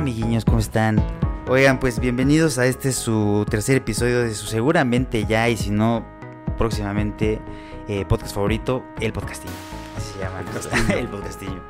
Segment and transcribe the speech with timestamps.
[0.00, 1.02] Amiguiños, ¿cómo están?
[1.48, 6.04] Oigan, pues bienvenidos a este su tercer episodio de su seguramente ya y si no,
[6.58, 7.40] próximamente
[7.88, 9.54] eh, podcast favorito, El Podcastillo.
[9.96, 10.40] Así se llama.
[10.40, 10.98] El Castillo.
[10.98, 11.60] el Podcastillo.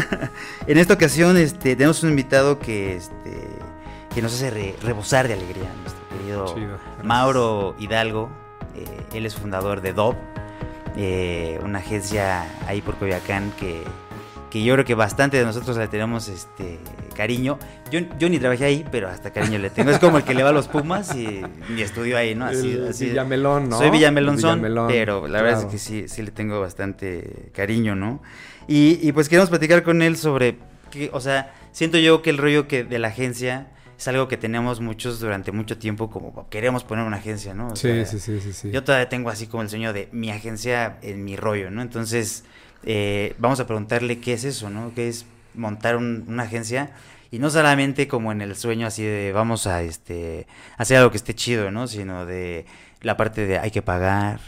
[0.66, 3.46] en esta ocasión este, tenemos un invitado que, este,
[4.14, 6.78] que nos hace re- rebosar de alegría, nuestro querido Chido.
[7.04, 8.30] Mauro Hidalgo.
[8.74, 10.14] Eh, él es fundador de DOB,
[10.96, 13.84] eh, una agencia ahí por Coyoacán que,
[14.50, 16.78] que yo creo que bastante de nosotros le tenemos este
[17.16, 17.58] cariño.
[17.90, 19.90] Yo, yo ni trabajé ahí, pero hasta cariño le tengo.
[19.90, 21.42] Es como el que le va a los Pumas y,
[21.76, 22.46] y estudió ahí, ¿no?
[22.46, 23.06] Así, El así.
[23.06, 23.78] Villamelón, ¿no?
[23.78, 28.22] Soy Villamelonzón, Villamelón, pero la verdad es que sí, sí le tengo bastante cariño, ¿no?
[28.68, 30.58] Y, y pues queremos platicar con él sobre,
[30.90, 34.36] que, o sea, siento yo que el rollo que de la agencia es algo que
[34.36, 37.68] tenemos muchos durante mucho tiempo, como queremos poner una agencia, ¿no?
[37.68, 38.70] O Sí, sea, sí, sí, sí, sí.
[38.70, 41.82] Yo todavía tengo así como el sueño de mi agencia en mi rollo, ¿no?
[41.82, 42.44] Entonces,
[42.84, 44.92] eh, vamos a preguntarle qué es eso, ¿no?
[44.94, 46.90] ¿Qué es montar un- una agencia?
[47.30, 50.46] Y no solamente como en el sueño así de vamos a este
[50.78, 51.86] hacer algo que esté chido, ¿no?
[51.86, 52.66] Sino de
[53.02, 54.40] la parte de hay que pagar,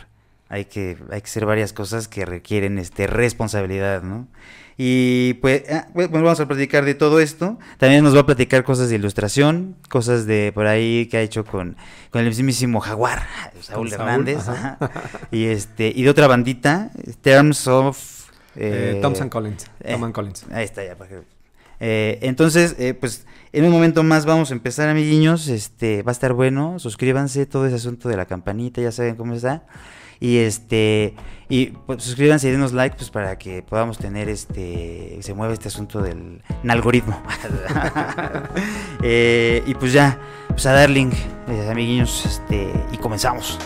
[0.49, 4.27] hay que, hay que hacer varias cosas que requieren este responsabilidad, ¿no?
[4.77, 7.59] Y pues, ah, pues, bueno, vamos a platicar de todo esto.
[7.79, 11.45] También nos va a platicar cosas de ilustración, cosas de por ahí que ha hecho
[11.45, 11.77] con,
[12.11, 13.23] con el mismísimo Jaguar,
[13.61, 14.49] Saúl Saúl, Hernández.
[14.49, 14.79] ajá.
[14.81, 14.91] ajá.
[15.31, 18.22] Y este, y de otra bandita, Terms of
[18.57, 19.71] Eh, eh, Thompson Collins.
[19.81, 20.47] eh, and Collins.
[20.53, 20.97] Ahí está ya.
[21.81, 25.49] entonces, pues en un momento más vamos a empezar, amiguiños.
[25.49, 26.79] Este, va a estar bueno.
[26.79, 29.65] Suscríbanse, todo ese asunto de la campanita, ya saben cómo está.
[30.21, 31.17] Y este,
[31.49, 35.67] y pues, suscríbanse y denos like, pues para que podamos tener este, se mueve este
[35.67, 37.21] asunto del algoritmo.
[39.05, 41.13] Eh, y pues ya, pues a dar link,
[41.49, 43.59] eh, amiguiños, este, y comenzamos.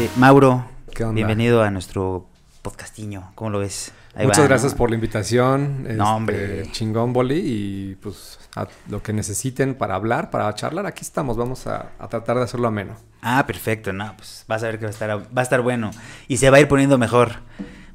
[0.00, 1.14] Eh, Mauro, ¿Qué onda?
[1.14, 2.26] bienvenido a nuestro
[2.62, 3.32] podcastiño.
[3.34, 3.92] ¿Cómo lo ves?
[4.14, 4.78] Ahí Muchas va, gracias ¿no?
[4.78, 5.84] por la invitación.
[5.86, 6.62] este, hombre.
[6.72, 7.38] Chingón, Boli.
[7.44, 11.36] Y pues a lo que necesiten para hablar, para charlar, aquí estamos.
[11.36, 12.94] Vamos a, a tratar de hacerlo ameno.
[13.20, 15.90] Ah, perfecto, no, pues vas a ver que va a estar, va a estar bueno.
[16.28, 17.32] Y se va a ir poniendo mejor.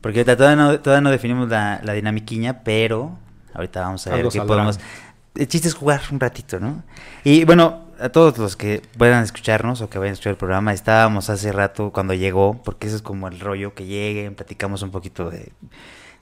[0.02, 3.18] Porque ahorita todavía no, todavía no definimos la, la dinamiquiña, pero
[3.56, 4.80] ahorita vamos a ver Algo qué podemos.
[5.34, 6.84] El chiste es jugar un ratito, ¿no?
[7.24, 10.74] Y bueno, a todos los que puedan escucharnos o que vayan a escuchar el programa,
[10.74, 14.92] estábamos hace rato cuando llegó, porque eso es como el rollo que lleguen, platicamos un
[14.92, 15.52] poquito de,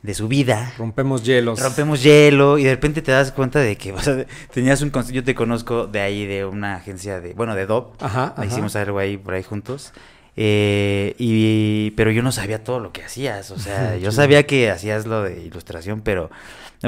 [0.04, 0.74] de su vida.
[0.78, 1.62] Rompemos hielos.
[1.62, 4.92] Rompemos hielo y de repente te das cuenta de que o sea, tenías un...
[5.12, 7.34] Yo te conozco de ahí, de una agencia de...
[7.34, 8.02] Bueno, de DOP.
[8.04, 8.46] Ajá, ajá.
[8.46, 9.94] Hicimos algo ahí por ahí juntos.
[10.36, 13.52] Eh, y, pero yo no sabía todo lo que hacías.
[13.52, 16.30] O sea, yo sabía que hacías lo de ilustración, pero...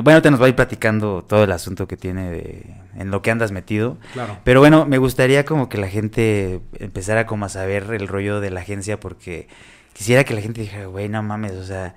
[0.03, 3.21] Bueno, te nos va a ir platicando todo el asunto que tiene de, en lo
[3.21, 3.97] que andas metido.
[4.11, 4.39] Claro.
[4.43, 8.49] Pero bueno, me gustaría como que la gente empezara como a saber el rollo de
[8.49, 9.47] la agencia porque
[9.93, 11.95] quisiera que la gente dijera, güey, no mames, o sea,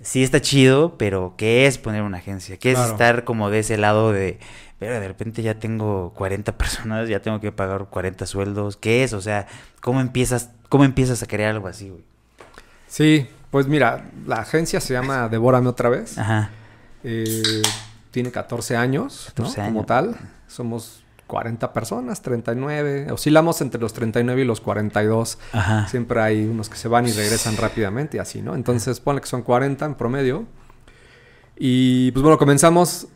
[0.00, 2.56] sí está chido, pero ¿qué es poner una agencia?
[2.56, 2.92] ¿Qué es Claro.
[2.92, 4.38] estar como de ese lado de,
[4.78, 8.76] pero de repente ya tengo 40 personas, ya tengo que pagar 40 sueldos?
[8.76, 9.12] ¿Qué es?
[9.12, 9.46] O sea,
[9.80, 12.04] ¿cómo empiezas, cómo empiezas a crear algo así, güey?
[12.88, 16.18] Sí, pues mira, la agencia se llama Devórame otra vez.
[16.18, 16.50] Ajá.
[17.04, 17.62] Eh,
[18.10, 19.44] tiene 14 años, ¿no?
[19.44, 19.86] 14 Como años.
[19.86, 20.16] tal.
[20.46, 23.08] Somos 40 personas, 39.
[23.10, 25.38] Oscilamos entre los 39 y los 42.
[25.52, 25.88] Ajá.
[25.88, 28.54] Siempre hay unos que se van y regresan rápidamente y así, ¿no?
[28.54, 30.46] Entonces, ponle que son 40 en promedio.
[31.56, 33.08] Y pues bueno, comenzamos.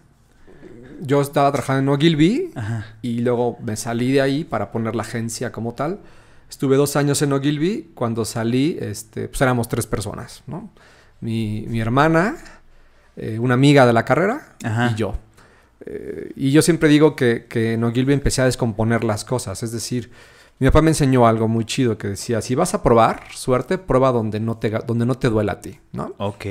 [1.00, 2.86] Yo estaba trabajando en Ogilvy Ajá.
[3.02, 6.00] y luego me salí de ahí para poner la agencia como tal.
[6.48, 7.90] Estuve dos años en Ogilvy.
[7.94, 10.70] Cuando salí, este, pues éramos tres personas, ¿no?
[11.20, 12.36] Mi, mi hermana,
[13.16, 14.90] eh, una amiga de la carrera Ajá.
[14.92, 15.14] y yo.
[15.86, 19.62] Eh, y yo siempre digo que, que en Ogilvy empecé a descomponer las cosas.
[19.62, 20.10] Es decir,
[20.58, 24.12] mi papá me enseñó algo muy chido que decía, si vas a probar, suerte, prueba
[24.12, 26.14] donde no te, donde no te duela a ti, ¿no?
[26.18, 26.44] Ok.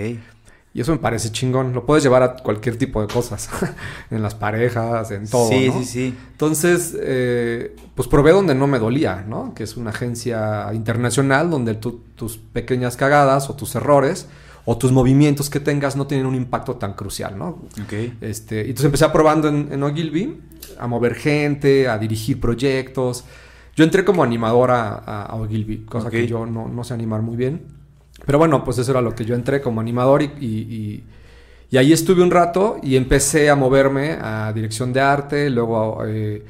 [0.74, 1.74] Y eso me parece chingón.
[1.74, 3.50] Lo puedes llevar a cualquier tipo de cosas.
[4.12, 5.79] en las parejas, en todo, sí, ¿no?
[5.79, 6.16] sí, sí.
[6.32, 9.53] Entonces, eh, pues probé donde no me dolía, ¿no?
[9.55, 14.28] Que es una agencia internacional donde tu- tus pequeñas cagadas o tus errores
[14.66, 17.47] o tus movimientos que tengas no tienen un impacto tan crucial, ¿no?
[17.84, 17.93] Ok.
[18.22, 20.40] Este, entonces empecé probando en, en Ogilvy,
[20.79, 23.26] a mover gente, a dirigir proyectos.
[23.76, 27.35] Yo entré como animador a, a- Ogilvy, cosa que yo no, no sé animar muy
[27.38, 27.78] bien.
[28.25, 31.03] Pero bueno, pues eso era lo que yo entré como animador y, y- y-
[31.71, 36.43] y ahí estuve un rato y empecé a moverme a dirección de arte, luego eh,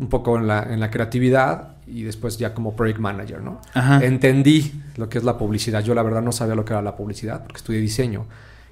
[0.00, 3.60] un poco en la, en la creatividad y después ya como project manager, ¿no?
[3.74, 4.04] Ajá.
[4.04, 5.84] Entendí lo que es la publicidad.
[5.84, 8.26] Yo la verdad no sabía lo que era la publicidad porque estudié diseño.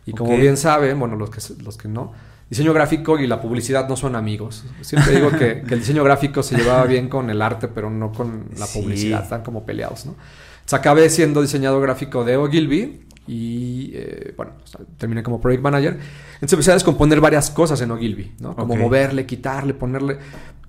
[0.04, 2.12] Y como bien saben, bueno, los que, los que no,
[2.50, 4.64] diseño gráfico y la publicidad no son amigos.
[4.80, 8.10] Siempre digo que, que el diseño gráfico se llevaba bien con el arte, pero no
[8.12, 8.80] con la Sí.
[8.80, 9.22] publicidad.
[9.22, 10.16] Están como peleados, ¿no?
[10.64, 15.62] Entonces, acabé siendo diseñador gráfico de Ogilvy y eh, bueno, o sea, terminé como project
[15.62, 15.92] manager.
[16.34, 18.56] Entonces empecé a descomponer varias cosas en Ogilvy, ¿no?
[18.56, 20.18] Como moverle, quitarle, ponerle.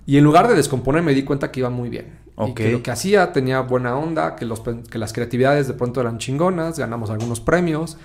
[0.05, 2.19] Y en lugar de descomponer me di cuenta que iba muy bien.
[2.45, 6.01] Y que lo que hacía tenía buena onda, que, los, que las creatividades de pronto
[6.01, 7.97] eran chingonas, ganamos algunos premios.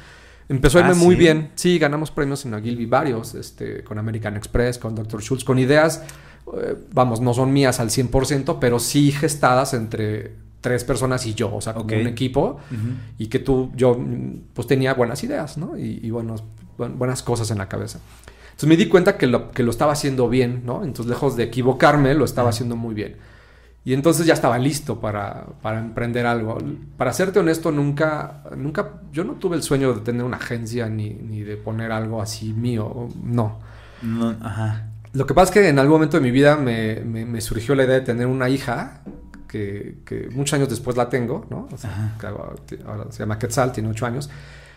[0.49, 1.19] Empezó a irme Ah, muy ¿sí?
[1.19, 1.51] bien.
[1.57, 5.21] Sí, ganamos premios en Ogilvy varios, este, con American Express, con Dr.
[5.21, 6.05] Schultz, con ideas,
[6.61, 11.55] eh, vamos, no son mías al 100%, pero sí gestadas entre tres personas y yo,
[11.55, 12.59] o sea, como un equipo
[13.19, 13.99] y que tú, yo,
[14.55, 15.77] pues tenía buenas ideas, ¿no?
[15.79, 16.45] Y, y buenos-
[16.77, 17.99] buenas cosas en la cabeza.
[18.45, 20.85] Entonces me di cuenta que lo, que lo estaba haciendo bien, ¿no?
[20.85, 23.17] Entonces, lejos de equivocarme, lo estaba haciendo muy bien.
[23.83, 26.59] Y entonces ya estaba listo para, para emprender algo.
[26.99, 31.11] Para serte honesto, nunca, nunca, yo no tuve el sueño de tener una agencia ni,
[31.15, 33.59] ni de poner algo así mío, no.
[34.03, 34.89] No, ajá.
[35.15, 37.75] Lo que pasa es que en algún momento de mi vida me, me- me surgió
[37.75, 39.01] la idea de tener una hija,
[39.51, 41.69] que, que muchos años después la tengo, ¿no?
[41.73, 42.17] O sea,
[42.87, 44.31] ahora, se llama Quetzal, tiene ocho años.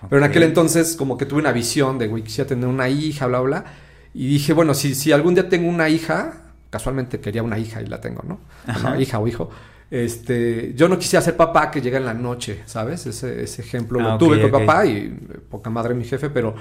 [0.09, 3.27] Pero en aquel entonces como que tuve una visión de, güey, quisiera tener una hija,
[3.27, 3.65] bla, bla.
[4.13, 7.85] Y dije, bueno, si, si algún día tengo una hija, casualmente quería una hija y
[7.87, 8.39] la tengo, ¿no?
[8.67, 9.49] Ajá, hija o hijo.
[9.89, 13.05] Este, yo no quisiera ser papá que llega en la noche, ¿sabes?
[13.05, 14.59] Ese, ese ejemplo Ah, lo ok, tuve con ok.
[14.65, 16.55] papá y eh, poca madre mi jefe, pero,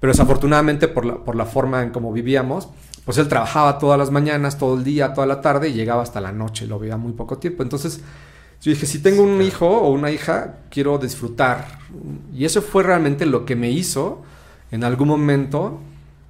[0.00, 2.68] pero desafortunadamente por la, por la forma en cómo vivíamos,
[3.08, 6.20] pues él trabajaba todas las mañanas, todo el día, toda la tarde y llegaba hasta
[6.20, 7.62] la noche, lo veía muy poco tiempo.
[7.62, 8.02] Entonces
[8.60, 11.78] yo dije, si tengo un hijo o una hija, quiero disfrutar.
[12.34, 14.20] Y eso fue realmente lo que me hizo
[14.70, 15.80] en algún momento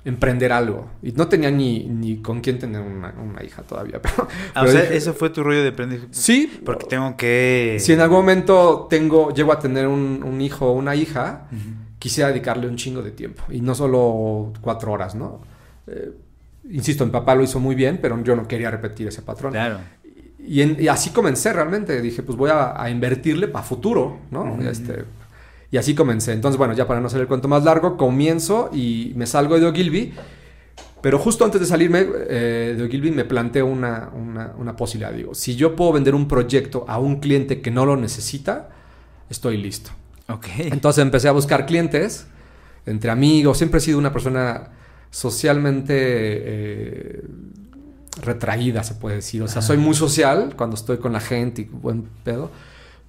[0.05, 0.87] emprender algo.
[1.03, 4.01] Y no tenía ni, ni con quién tener una, una hija todavía.
[4.01, 6.03] Pero, Ah, o sea, dije, eso fue tu rollo de aprender.
[6.13, 7.79] Sí, Porque tengo que.
[7.81, 11.49] si en algún momento tengo, llego a tener un, un hijo o una hija,
[11.99, 13.43] quisiera dedicarle un chingo de tiempo.
[13.51, 15.41] Y no solo cuatro horas, ¿no?
[15.89, 16.13] Eh,
[16.71, 19.53] insisto, mi papá lo hizo muy bien, pero yo no quería repetir ese patrón.
[19.53, 19.79] Claro.
[20.47, 22.01] Y, en- y así comencé realmente.
[22.01, 24.59] Dije, pues voy a, a invertirle para futuro, ¿no?
[24.69, 25.05] Este,
[25.71, 26.33] y así comencé.
[26.33, 29.67] Entonces, bueno, ya para no hacer el cuento más largo, comienzo y me salgo de
[29.67, 30.15] Ogilvy.
[31.01, 35.13] Pero justo antes de salirme eh, de Ogilvy me planteo una, una, una posibilidad.
[35.13, 38.71] Digo, si yo puedo vender un proyecto a un cliente que no lo necesita,
[39.31, 39.91] estoy listo.
[40.29, 40.47] Ok.
[40.59, 42.27] Entonces empecé a buscar clientes
[42.85, 43.59] entre amigos.
[43.59, 44.71] Siempre he sido una persona
[45.11, 47.23] socialmente eh,
[48.23, 49.43] retraída, se puede decir.
[49.43, 52.51] O sea, soy muy social cuando estoy con la gente y buen pedo.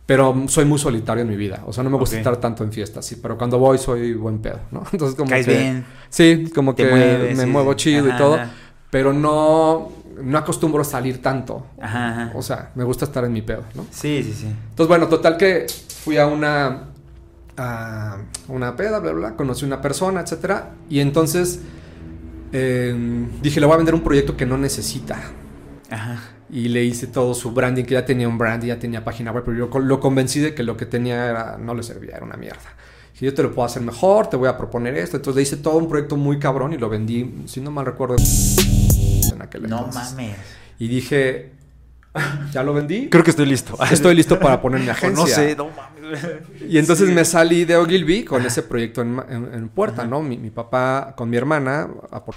[0.05, 1.61] Pero soy muy solitario en mi vida.
[1.67, 3.17] O sea, no me gusta estar tanto en fiestas, sí.
[3.21, 4.83] Pero cuando voy soy buen pedo, ¿no?
[4.91, 5.55] Entonces como Caes que...
[5.57, 5.85] bien.
[6.09, 8.35] Sí, como Te que mueves, me sí, muevo chido y todo.
[8.35, 8.51] ajá.
[8.89, 11.67] Pero no, no acostumbro a salir tanto.
[11.79, 12.31] Ajá, ajá.
[12.35, 13.85] O sea, me gusta estar en mi pedo, ¿no?
[13.91, 14.47] Sí, sí, sí.
[14.47, 15.67] Entonces, bueno, total que
[16.03, 16.85] fui a una,
[17.55, 18.17] a
[18.47, 21.59] una peda, bla, bla, bla, conocí una persona, etcétera, y entonces
[22.51, 22.95] eh,
[23.41, 25.19] dije, le voy a vender un proyecto que no necesita.
[25.89, 26.19] Ajá.
[26.51, 29.43] Y le hice todo su branding, que ya tenía un branding, ya tenía página web,
[29.45, 32.37] pero yo lo convencí de que lo que tenía era, no le servía, era una
[32.37, 32.59] mierda.
[33.13, 35.17] Dije, yo te lo puedo hacer mejor, te voy a proponer esto.
[35.17, 38.15] Entonces le hice todo un proyecto muy cabrón y lo vendí, si no mal recuerdo,
[38.17, 40.13] en aquel No entonces.
[40.13, 40.35] mames.
[40.79, 41.51] Y dije,
[42.51, 43.10] ya lo vendí.
[43.10, 43.77] Creo que estoy listo.
[43.92, 45.24] Estoy listo para poner mi O agencia.
[45.24, 46.19] no sé, no mames.
[46.68, 47.13] Y entonces Sí.
[47.13, 50.21] me salí de Ogilvy con ese proyecto en, en- en puerta, ¿no?
[50.21, 51.88] Mi, mi papá con mi hermana.
[52.12, 52.36] apor-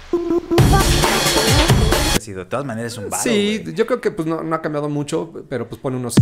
[2.19, 4.61] Sí, de todas maneras es un varo, sí, yo creo que pues no, no ha
[4.61, 6.15] cambiado mucho, pero pues pone unos...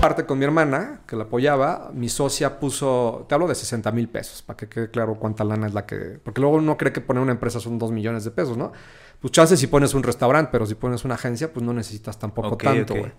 [0.00, 4.08] Parte con mi hermana, que la apoyaba, mi socia puso, te hablo de 60 mil
[4.08, 6.18] pesos, para que quede claro cuánta lana es la que...
[6.22, 8.72] Porque luego uno cree que poner una empresa son 2 millones de pesos, ¿no?
[9.20, 12.56] Pues chances si pones un restaurante, pero si pones una agencia, pues no necesitas tampoco
[12.56, 13.12] tanto, güey.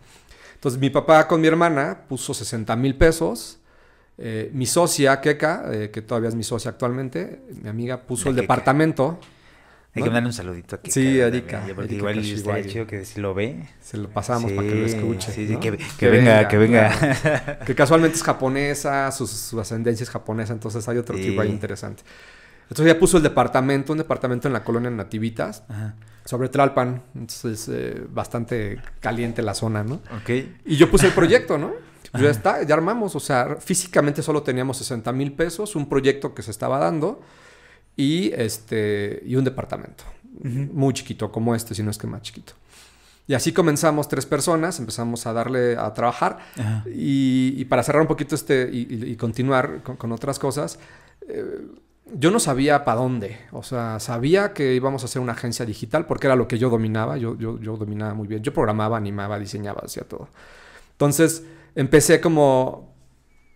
[0.53, 3.59] Entonces mi papá con mi hermana puso 60 mil pesos.
[4.17, 8.29] Eh, mi socia, Keka, eh, que todavía es mi socia actualmente, mi amiga puso La
[8.29, 8.41] el Keka.
[8.43, 9.19] departamento.
[9.95, 10.05] Hay ¿no?
[10.05, 10.91] que mandarle un saludito aquí.
[10.91, 12.69] Sí, Erika, Porque igual Kashiwagi.
[12.69, 13.67] chido que si lo ve.
[13.81, 15.31] Se lo pasamos para que lo escuche.
[15.31, 15.59] Sí, sí, ¿no?
[15.59, 16.89] que, que venga, que venga.
[16.89, 17.59] claro.
[17.65, 21.23] que casualmente es japonesa, su, su ascendencia es japonesa, entonces hay otro Sí.
[21.23, 22.03] tipo ahí interesante.
[22.69, 25.95] Entonces ya puso el departamento, un departamento en la colonia Nativitas, Ajá.
[26.25, 27.01] sobre Tlalpan.
[27.15, 29.95] Entonces, eh, bastante caliente la zona, ¿no?
[30.21, 30.29] Ok.
[30.65, 31.73] Y yo puse el proyecto, ¿no?
[32.11, 33.15] Pues ya está, ya armamos.
[33.15, 37.21] O sea, físicamente solo teníamos 60 mil pesos, un proyecto que se estaba dando
[37.97, 40.03] y, este, y un departamento.
[40.43, 42.53] Muy chiquito, como este, si no es que más chiquito.
[43.27, 46.37] Y así comenzamos tres personas, empezamos a darle a trabajar.
[46.93, 50.79] Y, y para cerrar un poquito este y, y- y continuar con, con otras cosas,
[51.27, 51.67] eh,
[52.13, 53.37] yo no sabía para dónde.
[53.51, 56.69] O sea, sabía que íbamos a hacer una agencia digital porque era lo que yo
[56.69, 57.17] dominaba.
[57.17, 58.43] Yo, yo, yo dominaba muy bien.
[58.43, 60.29] Yo programaba, animaba, diseñaba, hacía todo.
[60.91, 61.43] Entonces
[61.75, 62.95] empecé como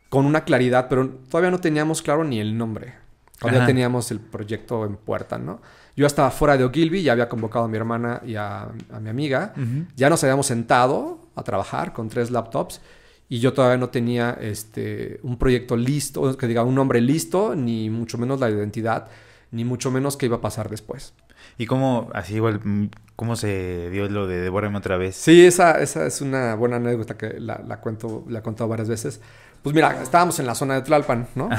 [0.10, 2.96] con una claridad, pero todavía no teníamos claro ni el nombre.
[3.44, 3.66] Ya Ajá.
[3.66, 5.62] teníamos el proyecto en puerta, ¿no?
[5.96, 9.10] Yo estaba fuera de Ogilvy, ya había convocado a mi hermana y a, a mi
[9.10, 9.54] amiga.
[9.96, 12.82] Ya nos habíamos sentado a trabajar con tres laptops
[13.30, 17.90] y yo todavía no tenía este, un proyecto listo, que diga un nombre listo, ni
[17.90, 19.08] mucho menos la identidad,
[19.52, 21.14] ni mucho menos qué iba a pasar después.
[21.58, 25.16] ¿Y cómo, así igual, mm, cómo se dio lo de Devórame otra vez?
[25.16, 28.90] Sí, esa, esa es una buena anécdota que la, la cuento, la he contado varias
[28.90, 29.22] veces.
[29.64, 31.50] Pues mira, estábamos en la zona de Tlalpan, ¿no?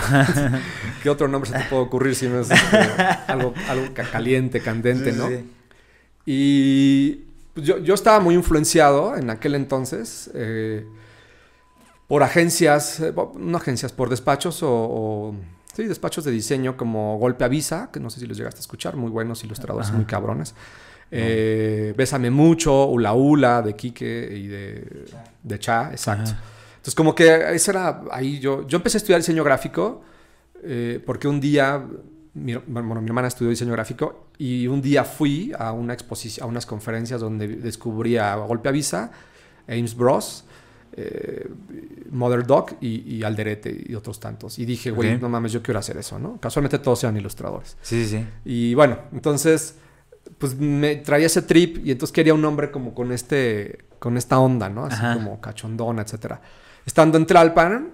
[1.03, 2.77] ¿Qué otro nombre se te puede ocurrir si no es este,
[3.29, 5.29] algo, algo ca- caliente, candente, Sí, ¿no?
[5.29, 5.51] sí.
[6.27, 7.13] Y
[7.55, 10.85] pues, yo, yo estaba muy influenciado en aquel entonces eh,
[12.09, 15.35] por agencias, eh, no agencias, por despachos o, o-
[15.75, 18.97] sí, despachos de diseño como Golpe Avisa, que no sé si los llegaste a escuchar,
[18.97, 19.97] muy buenos ilustradores, Ajá.
[19.97, 20.55] muy cabrones.
[21.15, 25.05] Eh, Bésame Mucho, Ula Ula de Quique y de,
[25.43, 26.31] de Cha, exacto.
[26.31, 26.41] Ajá.
[26.83, 30.03] Entonces como que eso era ahí yo, yo empecé a estudiar diseño gráfico
[30.65, 31.87] eh, porque un día,
[32.35, 36.49] mi, bueno, mi hermana estudió diseño gráfico y un día fui a una exposición, a
[36.49, 39.13] unas conferencias donde descubrí a Golpe Avisa,
[39.69, 40.45] Ames Bros,
[40.95, 41.49] eh,
[42.11, 44.59] Mother Dog y, y Alderete y otros tantos.
[44.59, 46.41] Y dije, güey, no mames, yo quiero hacer eso, ¿no?
[46.41, 47.77] Casualmente todos eran ilustradores.
[47.81, 48.27] Sí, sí, sí.
[48.45, 49.77] Y bueno, entonces,
[50.39, 54.39] pues me traía ese trip y entonces quería un nombre como con este, con esta
[54.39, 54.85] onda, ¿no?
[54.85, 55.15] Así Ajá.
[55.15, 56.41] como cachondona, etcétera.
[56.87, 57.91] Estando en Tlalpan,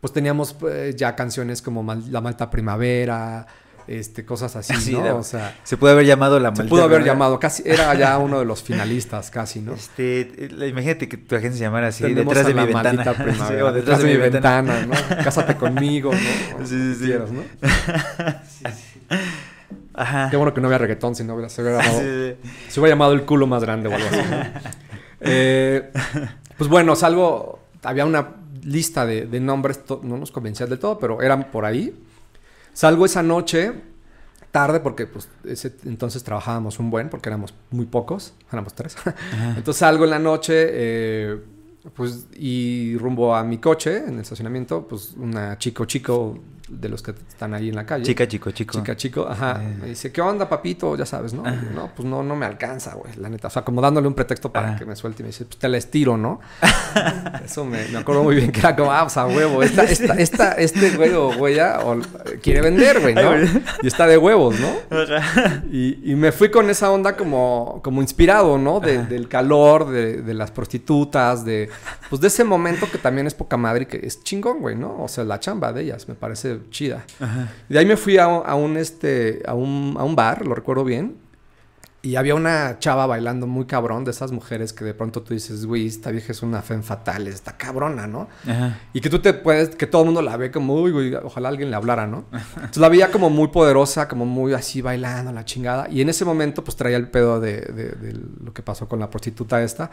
[0.00, 3.46] pues teníamos pues, ya canciones como Mal- La Malta Primavera,
[3.86, 5.04] este, cosas así, Sí, ¿no?
[5.04, 7.14] la- o sea, Se puede haber llamado la se maldita pudo haber Primavera.
[7.14, 9.74] llamado, casi, era ya uno de los finalistas, casi, ¿no?
[9.74, 13.04] Este, eh, imagínate que tu agencia se llamara así, detrás de mi la ventana.
[13.04, 14.86] maldita Sí, primavera, o detrás de mi ventana.
[14.86, 14.94] ¿no?
[15.24, 16.66] Cásate conmigo, ¿no?
[16.66, 17.04] Sí, sí, sí.
[17.06, 17.42] Quieras, ¿no?
[19.96, 20.28] Ajá.
[20.30, 22.06] Qué bueno que no había reggaetón, si no hubiera, se hubiera llamado Sí,
[22.42, 22.50] sí.
[22.68, 24.16] Se hubiera llamado el culo más grande o algo así.
[24.18, 24.70] ¿no?
[25.20, 25.90] Eh,
[26.58, 27.60] pues bueno, salgo.
[27.84, 31.94] Había una lista de, de nombres, no nos convencía del todo, pero eran por ahí.
[32.72, 33.72] Salgo esa noche,
[34.54, 38.96] tarde, porque pues ese entonces trabajábamos un buen, porque éramos muy pocos, éramos tres.
[39.56, 41.40] Entonces salgo en la noche, eh,
[41.92, 46.38] pues, y rumbo a mi coche, en el estacionamiento, pues una chico chico
[46.68, 48.04] de los que están ahí en la calle.
[48.04, 48.78] Chica, chico, chico.
[48.78, 49.60] Chica, chico, ajá.
[49.62, 49.76] Eh.
[49.82, 50.96] Me dice, ¿qué onda, papito?
[50.96, 51.44] Ya sabes, ¿no?
[51.44, 53.48] Yo, no, pues no, no me alcanza, güey, la neta.
[53.48, 54.78] O sea, como dándole un pretexto para Ajá.
[54.78, 55.22] que me suelte.
[55.22, 56.40] Y me dice, pues te la estiro, ¿no?
[57.44, 59.62] Eso me, me acuerdo muy bien que era como, ah, o sea, huevo.
[59.62, 62.00] Esta, esta, esta, este güey o güey o,
[62.42, 63.34] quiere vender, güey, ¿no?
[63.82, 64.68] Y está de huevos, ¿no?
[65.70, 68.80] Y, y me fui con esa onda como, como inspirado, ¿no?
[68.80, 71.68] De- del calor, de, de las prostitutas, de...
[72.08, 75.02] Pues de ese momento que también es poca madre y que es chingón, güey, ¿no?
[75.02, 77.04] O sea, la chamba de ellas me parece chida.
[77.20, 77.52] Ajá.
[77.68, 80.54] De ahí me fui a, un- a un, este, a, un, a un bar, lo
[80.54, 81.16] recuerdo bien.
[82.02, 85.64] Y había una chava bailando muy cabrón de esas mujeres que de pronto tú dices,
[85.64, 88.28] güey, esta vieja es una fe fatal, está cabrona, ¿no?
[88.46, 88.78] Ajá.
[88.92, 91.48] Y que tú te puedes, que todo el mundo la ve como, uy, güey, ojalá
[91.48, 92.26] alguien le hablara, ¿no?
[92.56, 95.88] Entonces la veía como muy poderosa, como muy así bailando, la chingada.
[95.88, 99.00] Y en ese momento, pues traía el pedo de, de- de lo que pasó con
[99.00, 99.90] la prostituta esta.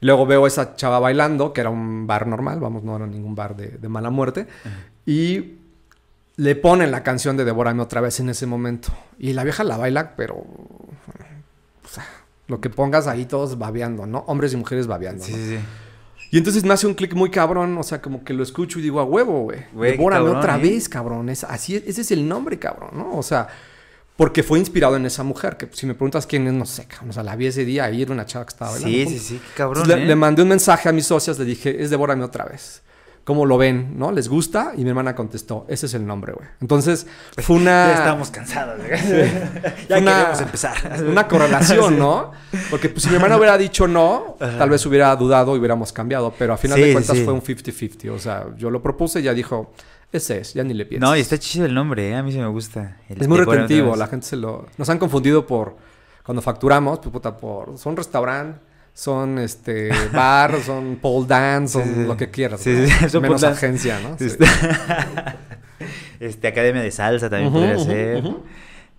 [0.00, 3.06] Y luego veo a esa chava bailando, que era un bar normal, vamos, no era
[3.06, 4.48] ningún bar de, de mala muerte.
[5.06, 5.52] Y
[6.36, 8.88] le ponen la canción de Devórame otra vez en ese momento.
[9.18, 10.34] Y la vieja la baila, pero.
[10.36, 12.06] O sea,
[12.48, 14.24] lo que pongas ahí todos babeando, ¿no?
[14.26, 15.24] Hombres y mujeres babeando.
[15.24, 15.38] Sí, ¿no?
[15.38, 15.58] sí, sí.
[16.34, 18.82] Y entonces me hace un clic muy cabrón, o sea, como que lo escucho y
[18.82, 19.66] digo, a huevo, güey.
[19.72, 20.62] Devórame cabrón, otra ¿eh?
[20.62, 21.28] vez, cabrón.
[21.28, 23.16] Es, así, ese es el nombre, cabrón, ¿no?
[23.16, 23.46] O sea,
[24.16, 27.10] porque fue inspirado en esa mujer, que si me preguntas quién es, no sé, cabrón.
[27.10, 29.10] O sea, la vi ese día ahí, era una chava que estaba bailando.
[29.10, 29.86] Sí, sí, sí, qué cabrón.
[29.86, 30.06] Le, ¿eh?
[30.06, 32.82] le mandé un mensaje a mis socias, le dije, es Devórame otra vez.
[33.24, 33.98] ¿Cómo lo ven?
[33.98, 34.12] ¿No?
[34.12, 34.72] ¿Les gusta?
[34.76, 36.46] Y mi hermana contestó, ese es el nombre, güey.
[36.60, 37.06] Entonces,
[37.38, 37.86] fue una...
[37.88, 38.78] Ya estábamos cansados.
[39.88, 41.04] ya Una- queremos empezar.
[41.08, 42.32] una correlación, ¿no?
[42.70, 44.58] Porque pues, si mi hermana hubiera dicho no, Ajá.
[44.58, 46.34] tal vez hubiera dudado y hubiéramos cambiado.
[46.38, 48.10] Pero a final Sí, de cuentas fue un 50-50.
[48.10, 49.72] O sea, yo lo propuse y ya dijo,
[50.12, 51.08] ese es, ya ni le piensas.
[51.08, 52.14] No, y está chido el nombre, ¿eh?
[52.16, 52.98] A mí sí me gusta.
[53.08, 54.66] El Es muy retentivo, la gente se lo...
[54.76, 55.76] Nos han confundido por...
[56.24, 57.78] Cuando facturamos, pues puta, por...
[57.78, 58.58] Son restaurante,
[58.94, 62.04] son este bar, son pole dance, son Sí, sí.
[62.06, 62.60] lo que quieras.
[62.60, 62.86] Sí,
[63.20, 64.16] Menos agencia, ¿no?
[64.18, 64.28] Sí.
[66.20, 68.22] Este, Academia de Salsa también podría ser.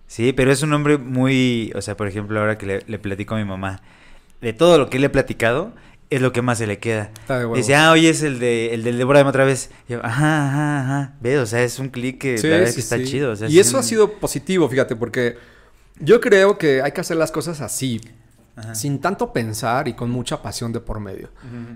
[0.06, 1.72] Sí, pero es un nombre muy...
[1.74, 3.80] O sea, por ejemplo, ahora que le, le platico a mi mamá,
[4.40, 5.72] de todo lo que le he platicado,
[6.10, 7.10] es lo que más se le queda.
[7.20, 7.52] Está de.
[7.56, 9.70] Dice, ah, oye, es el de el del Devórame otra vez.
[9.88, 11.14] Y yo, ajá, ajá, ajá.
[11.20, 13.04] Ve, o sea, es un clic que Sí, la verdad es sí, que está sí.
[13.04, 13.32] chido.
[13.32, 15.36] o sea, y eso ha sido positivo, fíjate, porque
[15.98, 18.00] yo creo que hay que hacer las cosas así,
[18.56, 18.74] Ajá.
[18.74, 21.28] sin tanto pensar y con mucha pasión de por medio.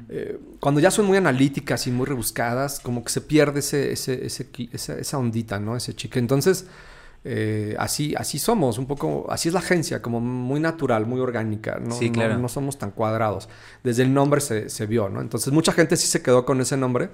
[0.08, 4.24] Eh, cuando ya son muy analíticas y muy rebuscadas, como que se pierde ese, ese,
[4.24, 5.76] ese esa, esa ondita, ¿no?
[5.76, 6.18] Ese chique.
[6.18, 6.66] Entonces,
[7.22, 11.78] eh, así, así somos, un poco, así es la agencia, como muy natural, muy orgánica,
[11.78, 11.94] ¿no?
[11.94, 12.38] Sí, claro.
[12.38, 13.48] no, somos tan cuadrados.
[13.84, 15.20] Desde el nombre se, se vio, ¿no?
[15.20, 17.10] Entonces, mucha gente sí se quedó con ese nombre.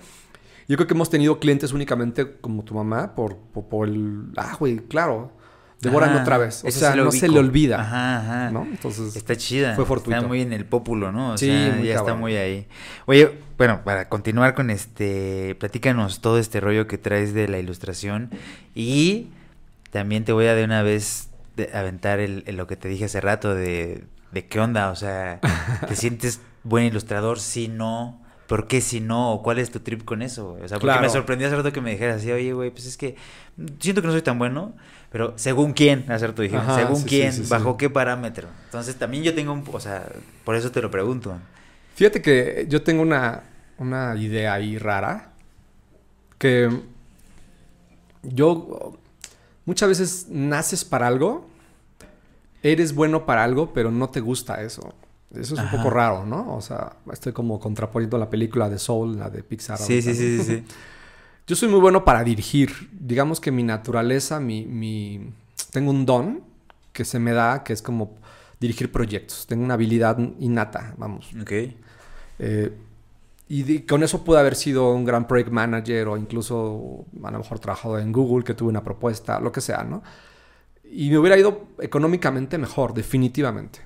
[0.68, 4.32] Yo creo que hemos tenido clientes únicamente como tu mamá por, por, el...
[4.36, 5.32] Ah, güey, claro.
[5.80, 6.64] Devorando otra vez.
[6.64, 7.80] O sea, no se le olvida.
[7.80, 8.50] Ajá, ajá.
[8.50, 8.62] ¿no?
[8.62, 9.14] Entonces.
[9.14, 9.74] Está chida.
[9.74, 10.16] Fue fortuito.
[10.16, 11.32] Está muy en el pópulo, ¿no?
[11.32, 12.66] O sí, sea, ya está muy ahí.
[13.04, 15.54] Oye, bueno, para continuar con este.
[15.58, 18.30] Platícanos todo este rollo que traes de la ilustración.
[18.74, 19.28] Y
[19.90, 21.28] también te voy a de una vez
[21.72, 24.90] aventar el, lo que te dije hace rato de, de qué onda.
[24.90, 25.40] O sea,
[25.86, 27.38] ¿te sientes buen ilustrador?
[27.38, 28.22] Si no.
[28.46, 29.32] ¿Por qué si no?
[29.32, 30.56] ¿O cuál es tu trip con eso?
[30.62, 32.96] O sea, porque me sorprendió hace rato que me dijeras así, oye, güey, pues es
[32.96, 33.16] que
[33.80, 34.74] siento que no soy tan bueno,
[35.10, 38.48] pero según quién, hacer tu dije, según quién, bajo qué parámetro.
[38.64, 40.08] Entonces también yo tengo un, o sea,
[40.44, 41.36] por eso te lo pregunto.
[41.94, 43.44] Fíjate que yo tengo una,
[43.78, 45.32] una idea ahí rara,
[46.38, 46.68] que
[48.22, 48.98] yo
[49.64, 51.48] muchas veces naces para algo,
[52.62, 54.94] eres bueno para algo, pero no te gusta eso.
[55.34, 56.54] Eso es un poco raro, ¿no?
[56.54, 59.78] O sea, estoy como contraponiendo la película de Soul, la de Pixar.
[59.78, 60.64] Sí, sí, sí, sí, sí.
[61.46, 62.90] Yo soy muy bueno para dirigir.
[62.92, 65.32] Digamos que mi naturaleza, mi, mi...
[65.70, 66.42] Tengo un don
[66.92, 68.16] que se me da, que es como
[68.58, 69.46] dirigir proyectos.
[69.46, 71.30] Tengo una habilidad innata, vamos.
[71.40, 71.52] Ok.
[72.38, 72.72] Eh,
[73.48, 77.60] y con eso pude haber sido un gran project manager o incluso a lo mejor
[77.60, 80.02] trabajado en Google, que tuve una propuesta, lo que sea, ¿no?
[80.82, 83.80] Y me hubiera ido económicamente mejor, definitivamente.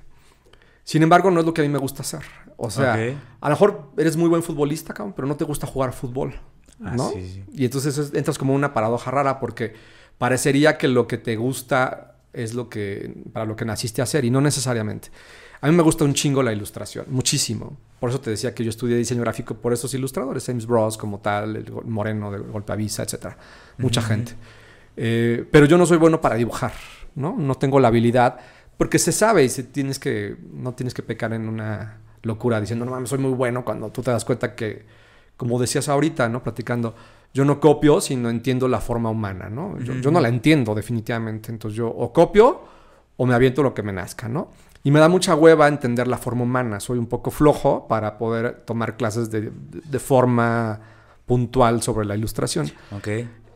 [0.83, 2.23] Sin embargo, no es lo que a mí me gusta hacer.
[2.57, 5.93] O sea, a lo mejor eres muy buen futbolista, cabrón, pero no te gusta jugar
[5.93, 6.33] fútbol.
[6.83, 7.11] Ah, ¿no?
[7.53, 9.73] Y entonces entras como una paradoja rara porque
[10.17, 14.25] parecería que lo que te gusta es lo que para lo que naciste a hacer
[14.25, 15.09] y no necesariamente.
[15.61, 17.77] A mí me gusta un chingo la ilustración, muchísimo.
[17.99, 21.19] Por eso te decía que yo estudié diseño gráfico por esos ilustradores, James Bros como
[21.19, 23.37] tal, el Moreno del Golpe Avisa, etcétera.
[23.77, 24.33] Mucha gente.
[24.97, 26.73] Eh, pero yo no soy bueno para dibujar,
[27.13, 27.35] ¿no?
[27.37, 28.39] No tengo la habilidad
[28.77, 32.83] porque se sabe y se tienes que no tienes que pecar en una locura diciendo,
[32.85, 34.83] "No mames, soy muy bueno" cuando tú te das cuenta que
[35.41, 36.43] como decías ahorita, ¿no?
[36.43, 36.93] Platicando,
[37.33, 39.75] yo no copio, sino entiendo la forma humana, ¿no?
[39.79, 41.51] Yo, no la entiendo definitivamente.
[41.51, 42.61] Entonces yo o copio
[43.17, 44.51] o me aviento lo que me nazca, ¿no?
[44.83, 46.79] Y me da mucha hueva entender la forma humana.
[46.79, 49.49] Soy un poco flojo para poder tomar clases de,
[49.97, 50.79] forma
[51.25, 52.69] puntual sobre la ilustración.
[52.95, 53.07] Ok.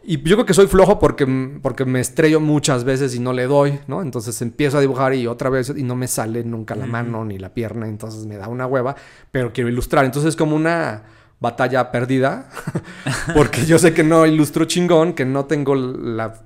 [0.05, 1.27] Y yo creo que soy flojo porque,
[1.61, 4.01] porque me estrello muchas veces y no le doy, ¿no?
[4.01, 7.37] Entonces empiezo a dibujar y otra vez y no me sale nunca la mano ni
[7.37, 8.95] la pierna, entonces me da una hueva,
[9.31, 10.03] pero quiero ilustrar.
[10.03, 11.03] Entonces es como una
[11.39, 12.49] batalla perdida,
[13.35, 16.41] porque yo sé que no ilustro chingón, que no tengo la,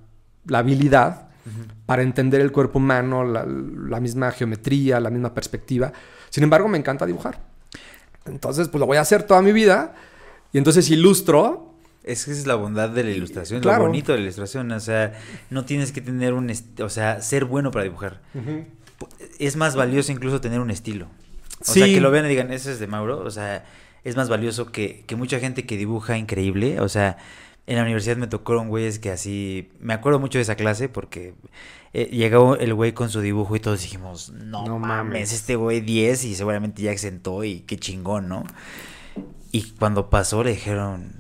[0.52, 1.30] habilidad
[1.86, 5.92] para entender el cuerpo humano, la, misma geometría, la misma perspectiva.
[6.30, 7.40] Sin embargo, me encanta dibujar.
[8.26, 9.96] Entonces, pues lo voy a hacer toda mi vida.
[10.54, 11.74] Y entonces ilustro.
[12.04, 14.72] Es que esa es la bondad de la ilustración, lo bonito de la ilustración.
[14.72, 15.14] O sea,
[15.50, 16.52] no tienes que tener un...
[16.82, 18.22] O sea, ser bueno para dibujar.
[19.40, 21.08] Es más valioso incluso tener un estilo.
[21.62, 23.20] O sea, que lo vean y digan, ese es de Mauro.
[23.20, 23.66] O sea,
[24.04, 26.80] es más valioso que, que mucha gente que dibuja increíble.
[26.80, 27.18] O sea,
[27.68, 29.70] en la universidad me tocaron güeyes que así.
[29.80, 31.36] Me acuerdo mucho de esa clase porque
[31.94, 36.26] eh, llegó el güey con su dibujo y todos dijimos, no, mames, este güey 10
[36.26, 38.44] y seguramente ya exentó y qué chingón, ¿no?
[39.52, 41.14] Y cuando pasó le dijeron.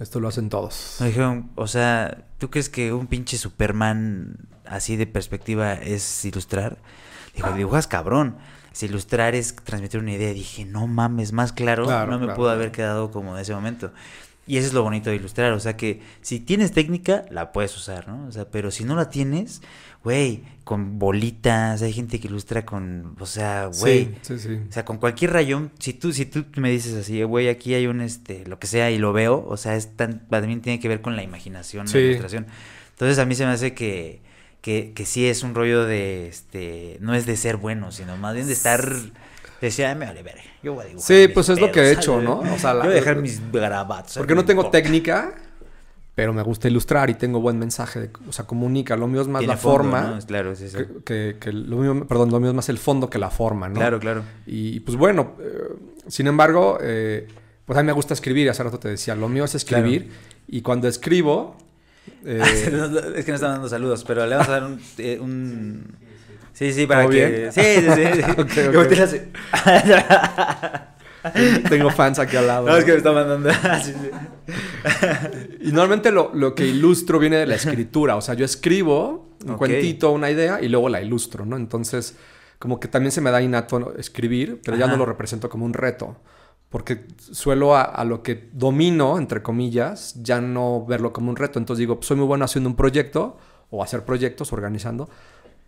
[0.00, 0.96] Esto lo hacen todos.
[1.00, 6.78] Me dijeron, o sea, ¿tú crees que un pinche Superman así de perspectiva es ilustrar?
[7.34, 8.36] Dijo, dibujas cabrón
[8.78, 12.70] si ilustrar es transmitir una idea, dije, no mames, más claro, no me pudo haber
[12.70, 13.90] quedado como en ese momento.
[14.46, 17.76] Y eso es lo bonito de ilustrar, o sea que si tienes técnica, la puedes
[17.76, 18.28] usar, ¿no?
[18.28, 19.62] O sea, pero si no la tienes,
[20.04, 24.84] güey, con bolitas, hay gente que ilustra con, o sea, güey, sí, sí, o sea,
[24.84, 28.46] con cualquier rayón, si tú, si tú me dices así, güey, aquí hay un, este,
[28.46, 31.16] lo que sea, y lo veo, o sea, es tan, también tiene que ver con
[31.16, 32.46] la imaginación, la ilustración.
[32.90, 34.22] Entonces a mí se me hace que
[34.60, 38.34] que, que sí es un rollo de, este, no es de ser bueno, sino más
[38.34, 38.92] bien de estar...
[39.60, 41.06] Decía, me vale ver, yo voy a dibujar.
[41.06, 42.38] Sí, pues es lo que he hecho, ¿no?
[42.38, 44.16] O sea, yo voy a dejar mis grabatos.
[44.16, 45.34] Porque no tengo técnica,
[46.18, 48.10] pero me gusta ilustrar y tengo buen mensaje.
[48.28, 48.96] o sea, comunica.
[48.96, 50.18] Lo mío es más la forma.
[50.26, 50.78] Claro, sí, sí.
[51.04, 53.76] Que, que, lo mío, perdón, lo mío es más el fondo que la forma, ¿no?
[53.76, 54.24] Claro, claro.
[54.44, 55.76] Y pues bueno, eh,
[56.08, 57.28] sin embargo, eh,
[57.64, 58.50] pues a mí me gusta escribir.
[58.50, 60.10] Hace rato te decía, lo mío es escribir.
[60.48, 61.56] Y cuando escribo,
[62.24, 62.42] eh,
[63.16, 64.80] es que no están dando saludos, pero le vamos a dar un...
[64.98, 65.18] Eh,
[66.52, 67.50] sí, sí, para que...
[67.52, 69.20] Sí, sí, sí.
[71.68, 72.66] Tengo fans aquí al lado.
[72.66, 73.50] No, es que me está mandando.
[75.60, 78.16] y normalmente lo, lo, que ilustro viene de la escritura.
[78.16, 81.56] O sea, yo escribo un cuentito, una idea y luego la ilustro, ¿no?
[81.56, 82.16] Entonces,
[82.58, 85.74] como que también se me da innato escribir, pero ya no lo represento como un
[85.74, 86.16] reto
[86.68, 91.58] porque suelo a, lo que domino, entre comillas, ya no verlo como un reto.
[91.58, 93.38] Entonces digo, soy muy bueno haciendo un proyecto
[93.70, 95.08] o hacer proyectos, organizando,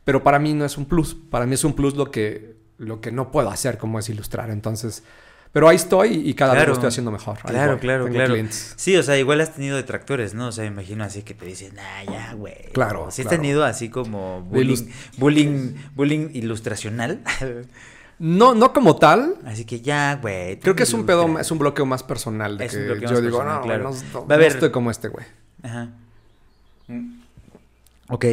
[0.04, 1.14] pero para mí no es un plus.
[1.14, 4.50] Para mí es un plus lo que, lo que no puedo hacer, como es ilustrar.
[4.50, 5.02] Entonces,
[5.52, 7.38] Pero ahí estoy y cada vez lo estoy haciendo mejor.
[7.42, 8.32] Ahí Claro, voy, claro, tengo claro.
[8.34, 8.74] clientes.
[8.76, 10.48] Sí, o sea, igual has tenido detractores, ¿no?
[10.48, 12.70] O sea, imagino así que te dicen, ah, ya, güey.
[12.72, 13.42] Claro, Sí has claro.
[13.42, 14.86] tenido así como bullying,
[15.18, 17.20] bullying, bullying ilustracional.
[18.20, 19.34] No, no como tal.
[19.46, 20.58] así que ya, güey.
[20.60, 22.58] Creo que es un pedo, es un bloqueo más personal.
[22.58, 23.82] De Es que un bloqueo yo más digo, personal, no, claro.
[23.84, 25.24] no, no, Va a no haber- estoy como este güey.
[25.62, 25.88] Ajá.
[28.08, 28.24] Ok.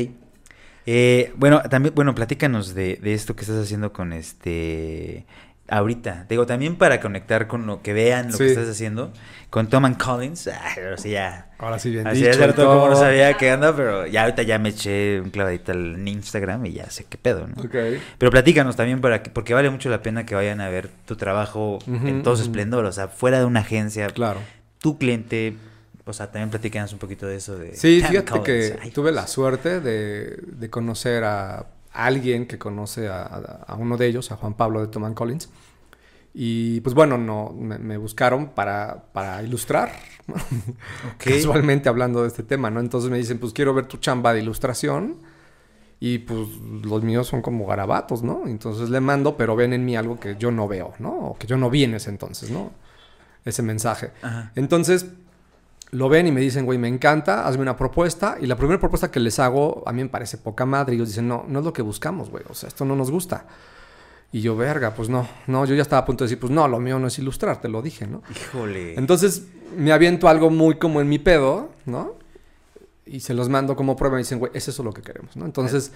[0.89, 5.25] Eh, bueno, también, bueno, platícanos de, de esto que estás haciendo con este
[5.69, 6.25] ahorita.
[6.29, 9.11] Digo, también para conectar con lo que vean lo que estás haciendo
[9.49, 10.47] con Tom and Collins.
[10.47, 11.49] Ah, pero sí ya.
[11.59, 12.33] Ahora sí, bien Así dicho.
[12.33, 16.07] cierto, como no sabía qué anda, pero ya ahorita ya me eché un clavadito al
[16.07, 17.61] Instagram y ya sé qué pedo, ¿no?
[17.61, 17.75] Ok.
[18.17, 21.15] Pero platícanos también para que, porque vale mucho la pena que vayan a ver tu
[21.15, 24.39] trabajo en todo su esplendor, o sea, fuera de una agencia, Claro.
[24.79, 25.55] tu cliente,
[26.05, 28.45] o sea, también platícanos un poquito de eso de Sí, fíjate Collins.
[28.45, 31.65] que Ay, tuve la suerte de, de conocer a
[32.05, 35.49] alguien que conoce a, uno de ellos, a Juan Pablo de Tom Collins.
[36.33, 39.91] Y pues bueno, no, me, me buscaron para, para ilustrar,
[40.27, 40.35] ¿no?
[40.35, 40.43] ok.
[41.17, 42.79] casualmente hablando de este tema, ¿no?
[42.79, 45.17] Entonces me dicen, pues quiero ver tu chamba de ilustración.
[45.99, 46.47] Y pues
[46.83, 48.43] los míos son como garabatos, ¿no?
[48.45, 51.09] Entonces le mando, pero ven en mí algo que yo no veo, ¿no?
[51.09, 52.71] O que yo no vi en ese entonces, ¿no?
[53.43, 54.11] Ese mensaje.
[54.21, 54.51] Ajá.
[54.53, 55.07] Entonces,
[55.91, 58.37] lo ven y me dicen, güey, me encanta, hazme una propuesta.
[58.41, 60.93] Y la primera propuesta que les hago, a mí me parece poca madre.
[60.93, 62.43] Y ellos dicen, no, no es lo que buscamos, güey.
[62.49, 63.45] O sea, esto no nos gusta.
[64.31, 66.67] Y yo, verga, pues no, no, yo ya estaba a punto de decir, pues no,
[66.67, 68.21] lo mío no es ilustrar, te lo dije, ¿no?
[68.29, 68.95] Híjole.
[68.97, 69.47] Entonces,
[69.77, 72.15] me aviento algo muy como en mi pedo, ¿no?
[73.05, 75.37] Y se los mando como prueba y me dicen, güey, es eso lo que queremos,
[75.37, 75.45] ¿no?
[75.45, 75.93] Entonces,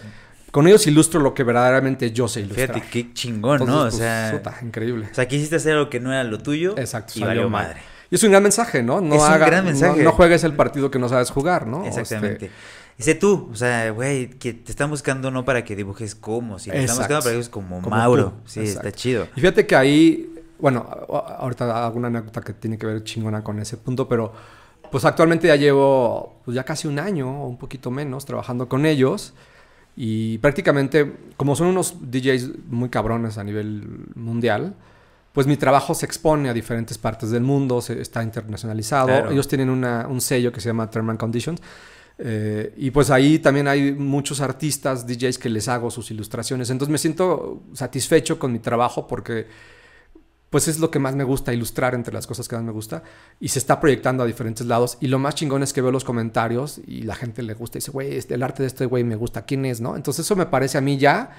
[0.51, 2.73] con ellos ilustro lo que verdaderamente yo sé ilustrar.
[2.73, 3.79] Fíjate qué chingón, ¿no?
[3.79, 5.09] O pues, sea, increíble.
[5.11, 7.81] o sea, quisiste hacer algo que no era lo tuyo Exacto, y valió madre.
[8.11, 9.01] Y es un gran mensaje, ¿no?
[9.01, 10.03] No Es un haga- gran no- mensaje.
[10.03, 11.85] No, juegues el partido que no sabes jugar, ¿no?
[11.85, 12.45] Exactamente.
[12.47, 12.51] Este,
[12.99, 16.59] Y sé tú, o sea, güey, que te están buscando no para que dibujes como,
[16.59, 18.25] sino te están buscando para que dibujes como, Como Mauro.
[18.25, 18.87] tú, Sí, exacto.
[18.89, 19.27] está chido.
[19.35, 20.85] y fíjate que ahí, bueno,
[21.39, 24.33] ahorita hago una anécdota que tiene que ver chingona con ese punto, pero
[24.91, 28.85] pues actualmente ya llevo pues ya casi un año o un poquito menos trabajando con
[28.85, 29.33] ellos
[29.95, 34.75] y prácticamente como son unos DJs muy cabrones a nivel mundial,
[35.33, 39.07] pues mi trabajo se expone a diferentes partes del mundo, se, está internacionalizado.
[39.07, 39.31] Claro.
[39.31, 41.61] Ellos tienen una- un sello que se llama Term and Conditions.
[42.23, 46.69] eh, y pues ahí también hay muchos artistas, DJs que les hago sus ilustraciones.
[46.69, 49.47] Entonces me siento satisfecho con mi trabajo porque
[50.51, 53.01] pues es lo que más me gusta ilustrar entre las cosas que más me gusta
[53.39, 56.03] y se está proyectando a diferentes lados y lo más chingón es que veo los
[56.03, 59.05] comentarios y la gente le gusta y dice, güey, este- el arte de este güey
[59.05, 59.79] me gusta, ¿quién es?
[59.79, 59.95] ¿no?
[59.95, 61.31] Entonces eso me parece a mí ya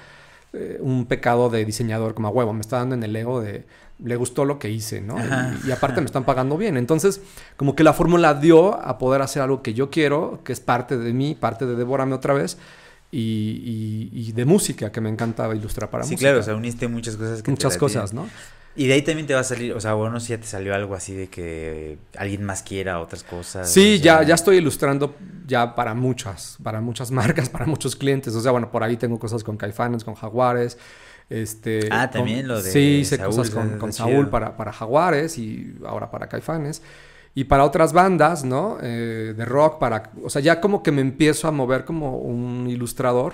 [0.53, 3.65] eh, un pecado de diseñador como a huevo, me está dando en el ego de
[3.99, 5.15] le gustó lo que hice, ¿no?
[5.63, 6.77] Y, y aparte me están pagando bien.
[6.77, 7.21] Entonces,
[7.57, 10.97] como que la fórmula dio a poder hacer algo que yo quiero, que es parte
[10.97, 12.57] de mí, parte de Devórame otra vez,
[13.11, 16.29] y, y- y de música, que me encanta ilustrar para sí, música.
[16.29, 18.27] claro, o sea, uniste muchas cosas que Muchas cosas, ¿no?
[18.75, 20.73] Y de ahí también te va a salir, o sea, bueno, si ya te salió
[20.73, 23.71] algo así de que alguien más quiera otras cosas.
[23.71, 28.33] Sí, sea, ya, ya estoy ilustrando ya para muchas, para muchas marcas, para muchos clientes.
[28.35, 30.77] O sea, bueno, por ahí tengo cosas con Caifanes, con Jaguares.
[31.29, 33.93] Este, Ah, con- también lo de Sí, hice Saúl, cosas con, con.
[33.93, 36.81] Saúl para, para Jaguares y ahora para Caifanes.
[37.35, 38.77] Y para otras bandas, ¿no?
[38.81, 40.11] Eh, de rock, para...
[40.23, 43.33] O sea, ya como que me empiezo a mover como un ilustrador.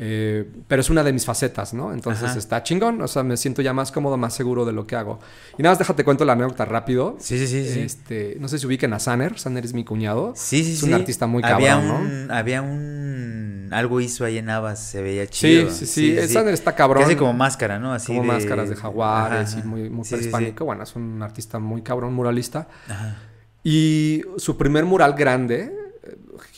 [0.00, 1.92] Eh, pero es una de mis facetas, ¿no?
[1.92, 2.38] Entonces Ajá.
[2.38, 3.02] está chingón.
[3.02, 5.18] O sea, me siento ya más cómodo, más seguro de lo que hago.
[5.58, 7.16] Y nada más déjate cuento la anécdota rápido.
[7.18, 7.80] Sí, sí, sí, sí.
[7.80, 9.38] Este, no sé si ubiquen a Sanner.
[9.40, 10.34] Sanner es mi cuñado.
[10.36, 10.86] Sí, sí, es sí.
[10.86, 12.34] un artista muy había cabrón, ¿no?
[12.34, 13.68] Había un...
[13.72, 15.70] Algo hizo ahí en Navas, se veía chido.
[15.70, 16.28] Sí, sí, sí.
[16.28, 17.02] Sanner está cabrón.
[17.02, 17.92] Casi como máscara, ¿no?
[17.92, 18.28] Así como de...
[18.28, 19.60] máscaras de jaguares Ajá.
[19.60, 20.28] y muy, muy Sí, sí, sí.
[20.28, 20.64] prehispánico.
[20.64, 22.68] Bueno, es un artista muy cabrón, muralista.
[22.88, 23.16] Ajá.
[23.64, 25.76] Y su primer mural grande,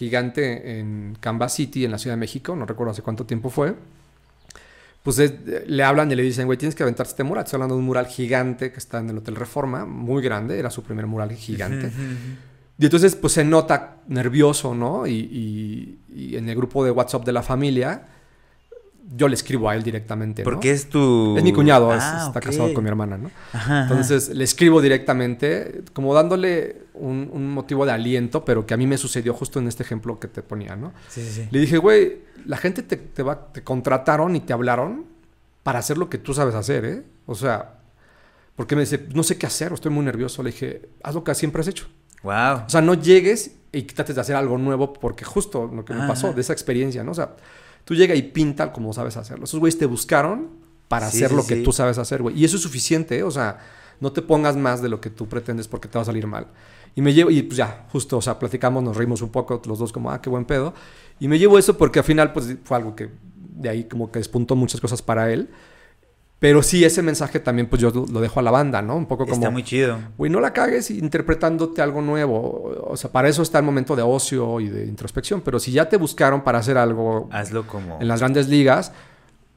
[0.01, 3.75] gigante en Canvas City, en la Ciudad de México, no recuerdo hace cuánto tiempo fue.
[5.03, 5.33] Pues es-
[5.67, 7.45] le hablan y le dicen, güey, tienes que aventarte este mural.
[7.45, 10.71] Estoy hablando de un mural gigante que está en el Hotel Reforma, muy grande, era
[10.71, 11.91] su primer mural gigante.
[12.79, 15.07] Y entonces, pues se nota nervioso, ¿no?
[15.07, 18.09] Y, y- y en el grupo de WhatsApp de la familia,
[19.13, 20.43] yo le escribo a él directamente.
[20.43, 20.45] ¿no?
[20.51, 21.37] Porque es tu...
[21.37, 23.31] Es mi cuñado, es- Ah, está casado con mi hermana, ¿no?
[23.53, 23.83] Ajá, ajá.
[23.83, 28.87] Entonces le escribo directamente, como dándole un, un motivo de aliento, pero que a mí
[28.87, 30.93] me sucedió justo en este ejemplo que te ponía, ¿no?
[31.09, 31.49] Sí, sí, sí.
[31.51, 35.07] Le dije, güey, la gente te, te va, te contrataron y te hablaron
[35.63, 37.03] para hacer lo que tú sabes hacer, ¿eh?
[37.27, 37.79] O sea,
[38.57, 40.43] porque me dice, no sé qué hacer, estoy muy nervioso.
[40.43, 41.87] Le dije, haz lo que siempre has hecho.
[42.23, 42.65] Wow.
[42.67, 46.07] O sea, no llegues y trates de hacer algo nuevo porque justo lo que me
[46.07, 47.13] pasó de esa experiencia, ¿no?
[47.13, 47.35] O sea,
[47.91, 49.47] tú llega y pinta como sabes hacerlo.
[49.47, 50.51] Esos güeyes te buscaron
[50.87, 52.39] para Sí, hacer sí, lo que tú sabes hacer, güey.
[52.39, 53.25] Y eso es suficiente, ¿eh?
[53.25, 53.59] O sea,
[53.99, 56.47] no te pongas más de lo que tú pretendes porque te va a salir mal.
[56.95, 59.81] Y me llevo, y pues ya, justo, o sea, platicamos, nos reímos un poco, los
[59.81, 60.73] dos como, ah, qué buen pedo.
[61.19, 64.21] Y me llevo eso porque al final, pues fue algo que de ahí como que
[64.21, 65.49] despuntó muchas cosas para él.
[66.41, 68.97] Pero sí, ese mensaje también, pues yo lo dejo a la banda, ¿no?
[68.97, 69.37] Un poco como.
[69.37, 69.99] Está muy chido.
[70.17, 72.87] Güey, no la cagues interpretándote algo nuevo.
[72.89, 75.43] O sea, para eso está el momento de ocio y de introspección.
[75.43, 77.29] Pero si ya te buscaron para hacer algo.
[77.31, 78.01] Hazlo como.
[78.01, 78.91] En las grandes ligas,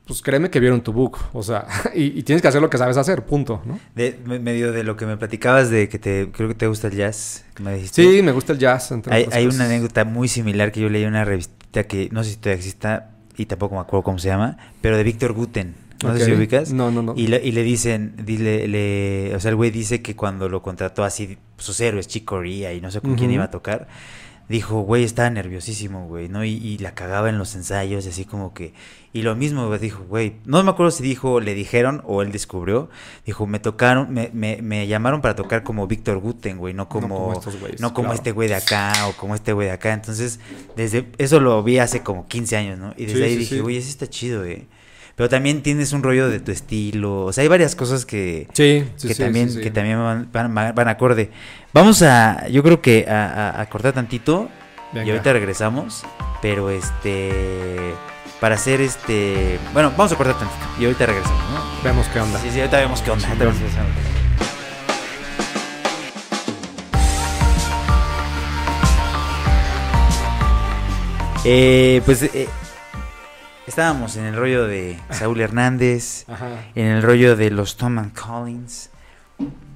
[0.06, 1.20] pues créeme que vieron tu book.
[1.32, 1.66] O sea,
[1.96, 3.80] y, y tienes que hacer lo que sabes hacer, punto, ¿no?
[3.96, 6.32] De, medio de lo que me platicabas de que te.
[6.34, 7.46] Creo que te gusta el jazz.
[7.62, 8.04] Me dijiste.
[8.04, 8.94] Sí, me gusta el jazz.
[9.10, 12.32] Hay, hay una anécdota muy similar que yo leí en una revista que no sé
[12.32, 15.76] si todavía exista y tampoco me acuerdo cómo se llama, pero de Víctor Guten.
[16.04, 16.74] No sé si ubicas.
[16.74, 17.14] No, no, no.
[17.16, 20.62] Y le, y le dicen, dile, le, o sea, el güey dice que cuando lo
[20.62, 23.88] contrató así, sus héroes, Chico Ria y no sé con quién iba a tocar,
[24.50, 26.44] dijo, güey, estaba nerviosísimo, güey, ¿no?
[26.44, 28.74] Y, la cagaba en los ensayos, así como que...
[29.14, 32.32] Y lo mismo, güey, dijo, güey, no me acuerdo si dijo, le dijeron o él
[32.32, 32.90] descubrió,
[33.26, 37.32] dijo, me tocaron, me, me, me llamaron para tocar como Víctor Guten, güey, no como,
[37.80, 39.94] no como, este güey de acá o como este güey de acá.
[39.94, 40.40] Entonces,
[40.76, 42.94] desde eso lo vi hace como 15 años, ¿no?
[42.98, 44.68] Y desde ahí dije, güey, ese está chido, güey
[45.16, 47.26] pero también tienes un rollo de tu estilo.
[47.26, 50.00] O sea, hay varias cosas que, sí, que, también, que también
[50.32, 51.30] van, van, acorde.
[51.72, 54.50] Vamos a, yo creo que a, cortar tantito
[54.94, 56.04] y ahorita regresamos.
[56.42, 57.94] Pero este,
[58.42, 61.84] para hacer este, bueno, vamos a cortar tantito y ahorita regresamos, ¿no?
[61.84, 62.40] Vemos qué onda.
[62.40, 63.28] Sí, sí, ahorita vemos qué onda.
[71.46, 72.48] Eh, pues eh,
[73.66, 76.26] Estábamos en el rollo de Saúl Hernández,
[76.76, 78.90] en el rollo de los Tom Collins.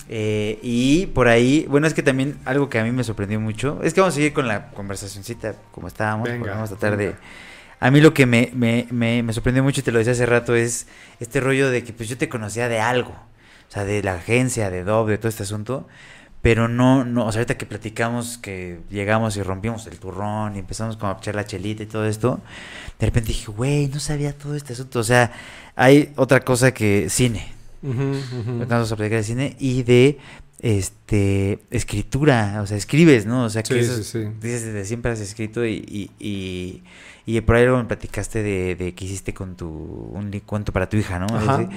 [0.10, 3.80] Eh, y por ahí, bueno, es que también algo que a mí me sorprendió mucho,
[3.84, 7.16] es que vamos a seguir con la conversacioncita como estábamos, vamos a tratar de...
[7.80, 10.26] A mí lo que me, me, me, me, sorprendió mucho, y te lo decía hace
[10.26, 10.88] rato, es
[11.20, 14.72] este rollo de que pues yo te conocía de algo, o sea, de la agencia,
[14.72, 15.88] de Dove, de todo este asunto,
[16.48, 20.60] pero no, no, o sea, ahorita que platicamos que llegamos y rompimos el turrón y
[20.60, 22.40] empezamos como a echar la chelita y todo esto,
[22.98, 25.00] de repente dije, güey, no sabía todo este asunto.
[25.00, 25.34] O sea,
[25.76, 27.52] hay otra cosa que cine.
[27.84, 30.20] Uh a platicar de cine y de
[30.62, 33.44] este escritura, o sea, escribes, ¿no?
[33.44, 36.82] O sea, que eso, dices desde siempre has escrito y, y,
[37.26, 40.88] y, por ahí luego me platicaste de, de que hiciste con tu un cuento para
[40.88, 41.28] tu hija, ¿no?
[41.28, 41.68] Ajá,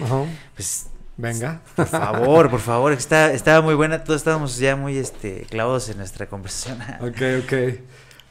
[0.54, 0.87] Pues
[1.20, 1.61] Venga.
[1.76, 2.92] Por favor, por favor.
[2.92, 4.02] Está, estaba muy buena.
[4.02, 6.78] Todos estábamos ya muy este, clavados en nuestra conversación.
[7.00, 7.52] ok, ok.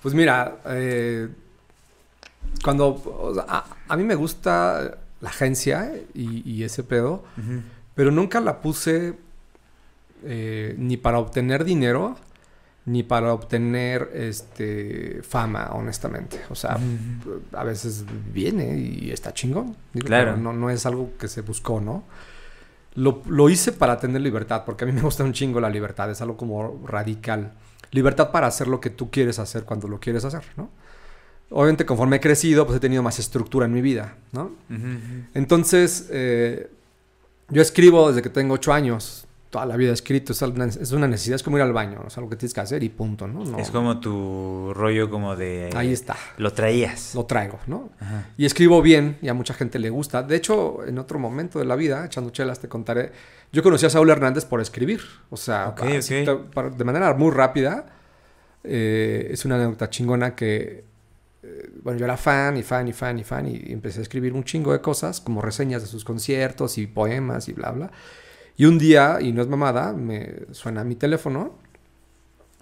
[0.02, 1.30] Pues mira, eh,
[2.64, 3.46] cuando.
[3.48, 7.24] a, mí me gusta la agencia y, ese pedo,
[7.94, 9.16] pero nunca la puse
[10.24, 12.18] eh, ni para obtener dinero
[12.86, 16.42] ni para obtener este fama, honestamente.
[16.50, 16.80] O sea,
[17.54, 19.76] a veces viene y está chingón.
[20.06, 20.38] claro.
[20.38, 22.04] no, no es algo que se buscó, ¿no?
[22.96, 26.22] Lo, hice para tener libertad, porque a mí me gusta un chingo la libertad, es
[26.22, 27.54] algo como radical.
[27.92, 30.70] Libertad para hacer lo que tú quieres hacer cuando lo quieres hacer, ¿no?
[31.52, 34.52] Obviamente conforme he crecido, pues he tenido más estructura en mi vida, ¿no?
[35.34, 36.70] Entonces, eh,
[37.50, 41.08] yo escribo desde que tengo ocho años, toda la vida escrito, es una, es una
[41.08, 43.58] necesidad, es como ir al baño, es algo que tienes que hacer y punto, ¿no?
[43.58, 45.72] Es como tu rollo como de...
[45.76, 46.16] Ahí está.
[46.38, 47.16] Lo traías.
[47.16, 47.90] Lo traigo, ¿no?
[48.38, 50.22] Y escribo bien y a mucha gente le gusta.
[50.22, 53.12] De hecho, en otro momento de la vida, echando chelas, te contaré,
[53.52, 57.88] yo conocí a Saúl Hernández por escribir, o sea, de manera muy rápida.
[58.64, 60.84] Eh, es una anécdota chingona que,
[61.42, 64.34] eh, bueno, yo era fan y fan y fan y fan y empecé a escribir
[64.34, 67.92] un chingo de cosas, como reseñas de sus conciertos y poemas y bla, bla.
[68.60, 71.54] Y un día, y no es mamada, me suena mi teléfono,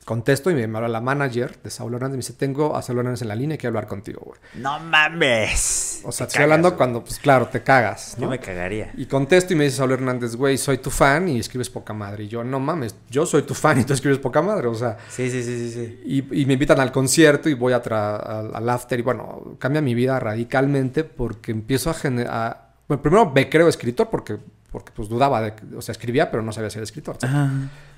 [0.05, 3.23] contesto y me habla la manager de Saúl Hernández me dice, tengo a Saúl Hernández
[3.23, 4.39] en la línea y quiero hablar contigo, güey.
[4.61, 6.01] No mames.
[6.05, 8.15] O sea, estoy hablando cuando, pues claro, te cagas.
[8.19, 8.93] Yo me cagaría.
[8.95, 12.25] Y contesto y me dice Saúl Hernández, güy, soy tu fan y escribes poca madre.
[12.25, 14.67] Y yo, no mames, yo soy tu fan y tú escribes poca madre.
[14.67, 14.99] O sea.
[15.09, 15.71] Sí, sí, sí, sí.
[15.71, 16.29] sí.
[16.31, 19.95] Y, me invitan al concierto y voy a al, al, after y bueno, cambia mi
[19.95, 22.75] vida radicalmente porque empiezo a generar.
[22.87, 24.37] Bueno, primero me creo escritor porque
[24.71, 27.17] porque pues dudaba de, o sea, escribía, pero no sabía ser escritor.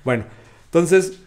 [0.04, 0.24] Bueno,
[0.64, 1.20] entonces,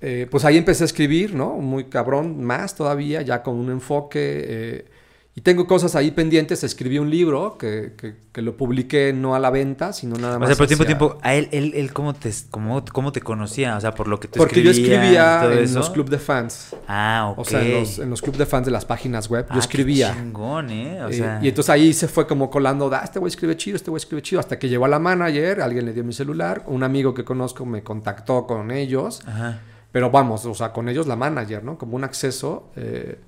[0.00, 1.56] eh, pues ahí empecé a escribir, ¿no?
[1.56, 4.44] Muy cabrón, más todavía, ya con un enfoque.
[4.46, 4.84] Eh,
[5.32, 6.64] y tengo cosas ahí pendientes.
[6.64, 7.92] Escribí un libro que,
[8.32, 10.48] que, lo publiqué no a la venta, sino nada más.
[10.48, 13.76] O sea, por tiempo, tiempo, ¿a él, él, él cómo, te, cómo, cómo, te conocía?
[13.76, 16.74] O sea, por lo que tú Porque yo escribía en los club de fans.
[16.88, 17.38] Ah, ok.
[17.38, 19.46] O sea, en los, en los club de fans de las páginas web.
[19.50, 20.12] yo ah, escribía.
[20.12, 21.00] Qué chingón, ¿eh?
[21.04, 24.00] O y entonces ahí se fue como colando, ah, este güey escribe chido, este güey
[24.00, 24.40] escribe chido.
[24.40, 27.64] Hasta que llegó a la manager, alguien le dio mi celular, un amigo que conozco
[27.64, 29.22] me contactó con ellos.
[29.26, 29.60] Ajá.
[29.92, 31.78] Pero vamos, o sea, con ellos la manager, ¿no?
[31.78, 32.70] Como un acceso.
[32.76, 33.18] Eh,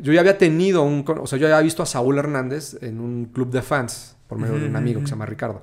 [0.00, 3.26] yo ya había tenido un, o sea, yo había visto a Saúl Hernández en un
[3.26, 5.62] club de fans por medio de un amigo que se llama Ricardo.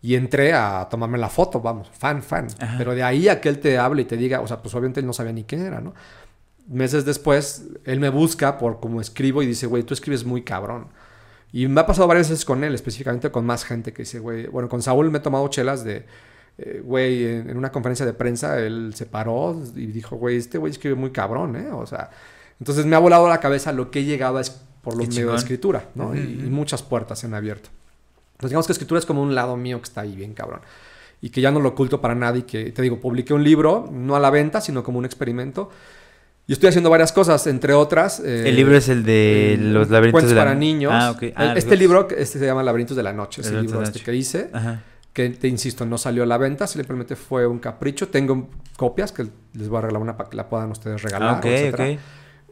[0.00, 2.46] Y entré a tomarme la foto, vamos, fan, fan.
[2.78, 5.00] Pero de ahí a que él te hable y te diga, o sea, pues obviamente
[5.00, 5.94] él no sabía ni quién era, ¿no?
[6.68, 10.88] Meses después, él me busca por cómo escribo y dice, güey, tú escribes muy cabrón.
[11.52, 14.46] Y me ha pasado varias veces con él, específicamente con más gente que dice, güey,
[14.46, 16.04] bueno, con Saúl me he tomado chelas de,
[16.58, 20.58] eh, güey, en, en una conferencia de prensa él se paró y dijo, güey, este
[20.58, 21.70] güey escribe muy cabrón, ¿eh?
[21.72, 22.10] O sea,
[22.60, 24.50] entonces me ha volado la cabeza lo que he llegado a es
[24.82, 26.06] por los Qué medios de escritura, ¿no?
[26.08, 26.50] Ujú, y, y ujú.
[26.50, 27.68] muchas puertas se han abierto.
[28.32, 30.60] Entonces digamos que escritura es como un lado mío que está ahí bien cabrón.
[31.20, 32.44] Y que ya no lo oculto para nadie.
[32.44, 35.68] Que te digo, publiqué un libro, no a la venta, sino como un experimento.
[36.46, 38.20] Y estoy haciendo varias cosas, entre otras.
[38.20, 40.92] eh, el libro es el de el- los laberintos cuentos de la para niños.
[40.94, 41.22] Ah, ok.
[41.34, 41.78] Ah, El- los este cuentos.
[41.80, 43.40] libro este se llama Laberintos de la Noche.
[43.40, 44.48] Es el de libro este que hice.
[44.52, 44.82] Ajá.
[45.12, 48.06] Que te insisto, no salió a la venta, simplemente fue un capricho.
[48.08, 51.34] Tengo copias que les voy a regalar una para que la puedan ustedes regalar.
[51.34, 51.84] Ah, ok, etcétera.
[51.94, 51.98] ok.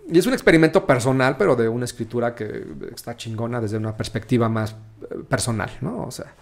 [0.08, 2.64] Y es un experimento personal, pero de una escritura que
[2.94, 4.76] está chingona desde una perspectiva más
[5.10, 6.04] eh, personal, ¿no?
[6.04, 6.34] O sea.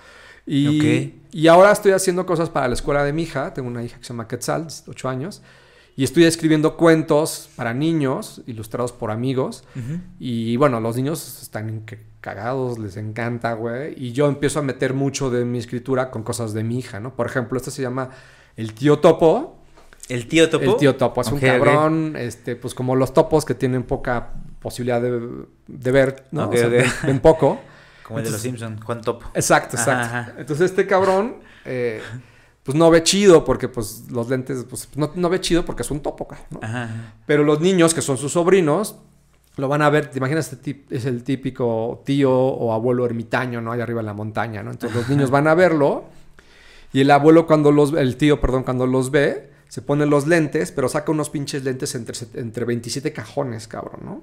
[0.46, 0.66] Y,
[1.09, 1.14] Ok.
[1.33, 3.55] y ahora estoy haciendo cosas para la escuela de mi hija.
[3.55, 5.42] Tengo una hija que se llama Quetzal, 8 años.
[5.96, 9.64] Y estoy escribiendo cuentos para niños, ilustrados por amigos.
[9.77, 10.00] Ujú.
[10.18, 11.87] Y bueno, los niños están
[12.20, 13.94] cagados, les encanta, güey.
[13.96, 17.14] Y yo empiezo a meter mucho de mi escritura con cosas de mi hija, ¿no?
[17.14, 18.11] Por ejemplo, este se llama
[18.57, 19.61] El tío topo.
[20.08, 20.64] ¿El tío Topo?
[20.64, 25.00] El tío topo es un cabrón, este, pues como los topos que tienen poca posibilidad
[25.00, 25.20] de,
[25.66, 26.44] de ver, ¿no?
[26.46, 27.60] Ok, O sea, ven, ven poco.
[28.04, 29.24] Como el de los Simpsons, Juan Topo.
[29.32, 30.04] Exacto, exacto.
[30.04, 30.34] ajá.
[30.36, 32.02] Entonces este cabrón, eh,
[32.62, 35.90] pues no ve chido porque pues los lentes, pues no, no ve chido porque es
[35.90, 36.58] un topo, ¿no?
[36.60, 37.14] Ajá, ajá.
[37.24, 38.96] Pero los niños que son sus sobrinos
[39.56, 43.62] lo van a ver, te imaginas, este tip- es el típico tío o abuelo ermitaño,
[43.62, 43.72] ¿no?
[43.72, 44.70] Allá arriba en la montaña, ¿no?
[44.72, 46.04] Entonces los niños van a verlo
[46.92, 50.70] y el abuelo cuando los, el tío, perdón, cuando los ve, se pone los lentes,
[50.70, 54.22] pero saca unos pinches lentes entre, entre 27 cajones, cabrón, ¿no?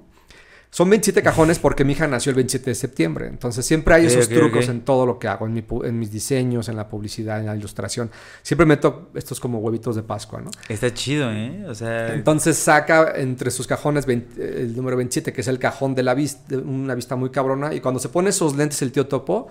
[0.70, 3.26] Son 27 cajones porque mi hija nació el 27 de septiembre.
[3.26, 6.10] Entonces siempre hay esos trucos en todo lo que hago, en, mi pu- en mis
[6.10, 8.10] diseños, en la publicidad, en la ilustración.
[8.40, 10.50] Siempre meto estos como huevitos de Pascua, ¿no?
[10.70, 11.66] Está chido, ¿eh?
[11.68, 12.14] O sea...
[12.14, 16.14] Entonces saca entre sus cajones 20 el número 27, que es el cajón de la
[16.14, 17.74] vista, una vista muy cabrona.
[17.74, 19.48] Y cuando se pone esos lentes el tío Topo,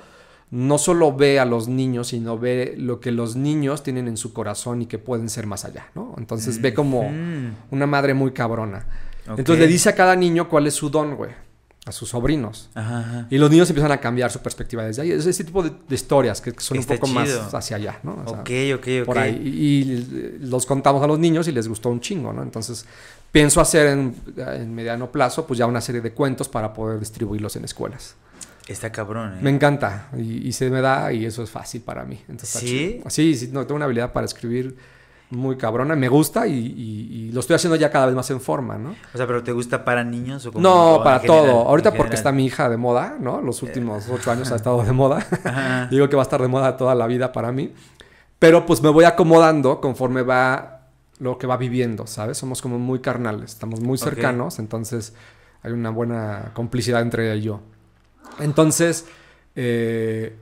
[0.52, 4.34] no solo ve a los niños, sino ve lo que los niños tienen en su
[4.34, 6.14] corazón y que pueden ser más allá, ¿no?
[6.18, 8.86] Entonces ve como Mm, una madre muy cabrona.
[9.28, 11.32] Entonces le dice a cada niño cuál es su don, güey,
[11.86, 12.70] a sus sobrinos.
[12.76, 13.28] Ajá, ajá.
[13.30, 15.12] Y los niños empiezan a cambiar su perspectiva desde ahí.
[15.12, 17.42] Es ese tipo de, de historias que, que son Está un poco chido.
[17.44, 18.22] más hacia allá, ¿no?
[18.26, 19.06] O sea, Ok, ok, ok.
[19.06, 19.42] por ahí.
[19.42, 22.44] Y, y los contamos a los niños y les gustó un chingo, ¿no?
[22.44, 22.86] Entonces,
[23.32, 27.56] pienso hacer en, en mediano plazo, pues ya una serie de cuentos para poder distribuirlos
[27.56, 28.16] en escuelas.
[28.72, 29.40] Está cabrón, ¿eh?
[29.42, 32.20] Me encanta y, y se me da y eso es fácil para mí.
[32.30, 33.02] Entonces, ¿Sí?
[33.08, 34.76] Sí, sí, no, tengo una habilidad para escribir
[35.30, 38.42] muy cabrona, me gusta y, y- y lo estoy haciendo ya cada vez más en
[38.42, 38.96] forma, ¿no?
[39.14, 41.46] O sea, ¿pero te gusta para niños o como No, o para general?
[41.46, 41.68] todo.
[41.70, 43.40] Ahorita porque está mi hija de moda, ¿no?
[43.42, 45.26] Los últimos ocho años ha estado de moda.
[45.90, 47.72] Digo que va a estar de moda toda la vida para mí.
[48.40, 50.88] Pero pues me voy acomodando conforme va
[51.20, 52.38] lo que va viviendo, ¿sabes?
[52.38, 55.14] Somos como muy carnales, estamos muy cercanos, entonces
[55.64, 57.62] hay una buena complicidad entre ella y yo.
[58.40, 59.06] Entonces,
[59.56, 60.36] eh,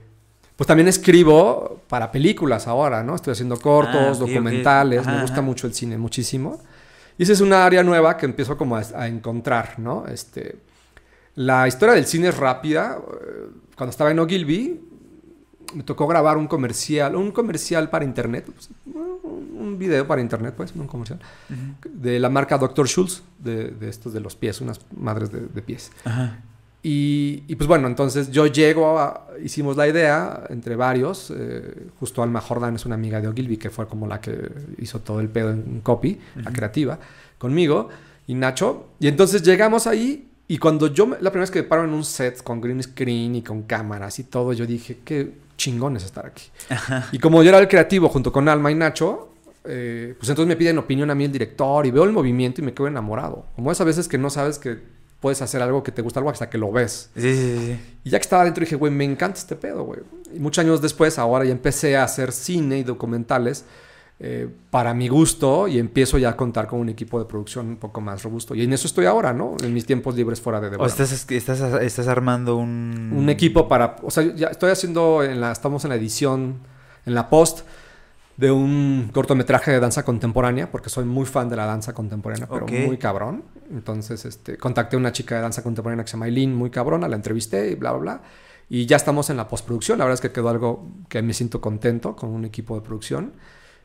[0.56, 3.14] pues también escribo para películas ahora, ¿no?
[3.14, 6.60] Estoy haciendo cortos, Ah, documentales, me gusta mucho el cine, muchísimo.
[7.18, 10.06] Y esa es una área nueva que empiezo como a, a encontrar, ¿no?
[10.06, 10.56] Este,
[11.34, 12.98] la historia del cine es rápida.
[13.76, 14.80] Cuando estaba en Ogilvy,
[15.74, 20.74] me tocó grabar un comercial, un comercial para internet, pues, un video para internet, pues,
[20.74, 21.20] un comercial,
[21.84, 22.88] de la marca Dr.
[22.88, 25.92] Schultz, de, de estos de los pies, unas madres de, de pies.
[26.04, 26.40] Ajá.
[26.82, 32.22] Y, y, pues bueno, entonces yo llego, a- hicimos la idea entre varios, eh, justo
[32.22, 35.28] Alma Jordan es una amiga de Ogilvy, que fue como la que hizo todo el
[35.28, 36.98] pedo en copy, la creativa,
[37.36, 37.88] conmigo,
[38.26, 41.68] y Nacho, y entonces llegamos ahí, y cuando yo, me- la primera vez que me
[41.68, 45.32] paro en un set con green screen y con cámaras y todo, yo dije, qué
[45.58, 46.44] chingón es estar aquí.
[47.12, 49.28] Y como yo era el creativo junto con Alma y Nacho,
[49.64, 52.64] eh, pues entonces me piden opinión a mí el director y veo el movimiento y
[52.64, 53.44] me quedo enamorado.
[53.54, 54.78] Como esas veces que no sabes que
[55.20, 57.10] puedes hacer algo que te gusta algo hasta que lo ves.
[57.14, 57.80] Sí, sí, sí.
[58.04, 60.00] Y ya que estaba adentro dije, güey, me encanta este pedo, güey.
[60.34, 63.64] Y muchos años después, ahora ya empecé a hacer cine y documentales
[64.18, 67.76] eh, para mi gusto y empiezo ya a contar con un equipo de producción un
[67.76, 68.54] poco más robusto.
[68.54, 69.56] Y en eso estoy ahora, ¿no?
[69.62, 70.88] En mis tiempos libres fuera de O Débora.
[70.88, 73.12] estás, estás, estás armando un...
[73.14, 73.96] Un equipo para...
[74.02, 76.60] O sea, ya estoy haciendo, en la, estamos en la edición,
[77.04, 77.60] en la post
[78.40, 82.66] de un cortometraje de danza contemporánea, porque soy muy fan de la danza contemporánea, pero
[82.66, 83.44] muy cabrón.
[83.70, 87.06] Entonces, este, contacté a una chica de danza contemporánea que se llama Eileen, muy cabrona,
[87.06, 88.22] la entrevisté y bla, bla, bla.
[88.70, 89.98] Y ya estamos en la postproducción.
[89.98, 93.32] La verdad es que quedó algo que me siento contento con un equipo de producción.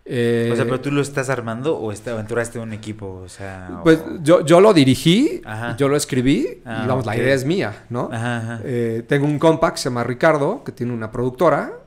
[0.05, 3.81] Eh, O sea, pero tú lo estás armando o te aventuraste un equipo, o sea...
[3.83, 5.75] Pues yo, yo lo dirigí, Ajá.
[5.77, 7.07] yo lo escribí, Ah, y vamos, ok.
[7.07, 8.09] la idea es mía, ¿no?
[8.11, 8.59] Ajá, ajá.
[8.63, 11.79] Eh, tengo un compa que se llama Ricardo, que tiene una productora.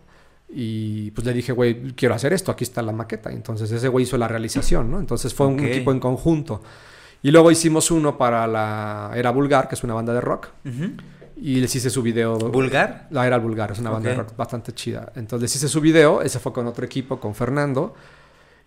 [0.51, 3.31] Y pues le dije, güey, quiero hacer esto, aquí está la maqueta.
[3.31, 4.99] Y entonces ese güey hizo la realización, ¿no?
[4.99, 5.53] Entonces fue Ok.
[5.53, 6.63] un equipo en conjunto.
[7.23, 10.49] Y luego hicimos uno para la Era Vulgar, que es una banda de rock.
[10.65, 10.93] Ujú.
[11.37, 12.37] Y les hice su video.
[12.39, 13.07] ¿Vulgar?
[13.11, 14.23] La era Vulgar, es una banda de Ok.
[14.29, 15.13] rock bastante chida.
[15.17, 17.95] Entonces les hice su video, ese fue con otro equipo, con Fernando.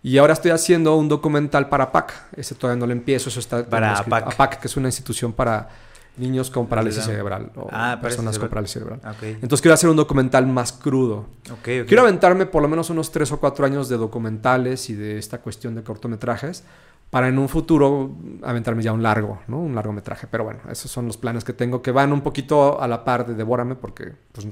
[0.02, 2.12] Y ahora estoy haciendo un documental para PAC.
[2.36, 3.64] Ese todavía no lo empiezo, eso está...
[3.68, 3.98] Para.
[3.98, 4.26] APAC.
[4.32, 5.68] APAC, que es una institución para
[6.16, 7.50] niños con parálisis cerebral.
[7.56, 9.00] O Ah, personas con parálisis cerebral.
[9.04, 9.22] Ok.
[9.22, 11.26] Entonces quiero hacer un documental más crudo.
[11.50, 11.86] Ok, ok.
[11.86, 15.38] Quiero aventarme por lo menos unos tres o cuatro años de documentales y de esta
[15.38, 16.64] cuestión de cortometrajes
[17.10, 18.10] para en un futuro
[18.42, 19.58] aventarme ya un largo, ¿no?
[19.58, 20.26] Un largometraje.
[20.30, 23.26] Pero bueno, esos son los planes que tengo que van un poquito a la par
[23.26, 24.46] de Devórame porque pues,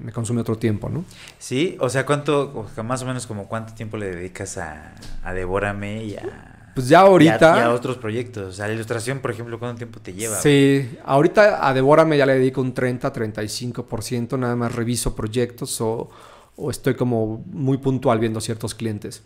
[0.00, 1.04] me consume otro tiempo, ¿no?
[1.40, 4.94] Sí, o sea, ¿cuánto, más o menos como cuánto tiempo le dedicas a,
[5.24, 6.54] a Devórame y a...
[6.78, 7.56] Pues ya ahorita...
[7.56, 8.50] Y a, otros proyectos.
[8.50, 10.36] O sea, la ilustración, por ejemplo, ¿cuánto tiempo te lleva?
[10.36, 16.08] Sí, ahorita a Devórame ya le dedico un 30-35%, nada más reviso proyectos o,
[16.54, 19.24] o estoy como muy puntual viendo ciertos clientes.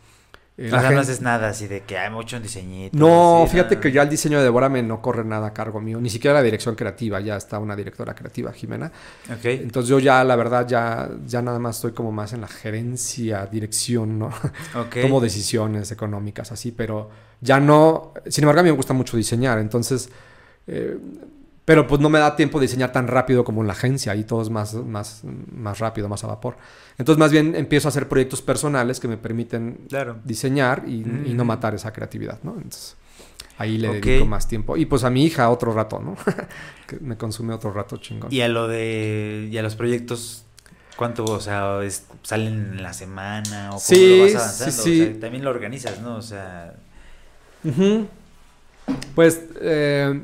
[0.57, 2.97] Eh, O sea, no haces nada así de que hay mucho un diseñito.
[2.97, 3.83] No, así, fíjate nada.
[3.83, 6.43] que ya el diseño de Devórame no corre nada a cargo mío, ni siquiera la
[6.43, 8.91] dirección creativa, ya está una directora creativa, Jimena.
[9.31, 9.45] Ok.
[9.45, 13.45] Entonces yo ya, la verdad, ya, ya nada más estoy como más en la gerencia,
[13.45, 14.29] dirección, ¿no?
[14.75, 14.97] Ok.
[15.03, 17.11] Tomo decisiones económicas así, pero
[17.43, 18.15] ya no...
[18.29, 20.09] Sin embargo, a mí me gusta mucho diseñar, entonces...
[20.67, 20.97] eh,
[21.65, 24.25] pero pues no me da tiempo de diseñar tan rápido como en la agencia, y
[24.25, 26.57] todo es más, más, más rápido, más a vapor.
[26.99, 30.17] Entonces más bien empiezo a hacer proyectos personales que me permiten Claro.
[30.25, 31.47] diseñar y, y no Mm.
[31.47, 32.55] matar esa creatividad, ¿no?
[32.57, 32.97] Entonces,
[33.59, 34.77] ahí le dedico más tiempo.
[34.77, 36.17] Y pues a mi hija otro rato, ¿no?
[36.89, 38.33] que me consume otro rato chingón.
[38.33, 39.49] Y a lo de...
[39.51, 40.45] Y a los proyectos...
[40.97, 43.69] ¿Cuánto, o sea, es- salen en la semana?
[43.69, 44.83] ¿O cómo Sí, lo vas sí, avanzando?
[44.83, 45.01] sí.
[45.01, 46.17] O sea, también lo organizas, ¿no?
[46.17, 46.75] O sea...
[47.65, 48.07] Ujú.
[49.15, 50.21] Pues eh,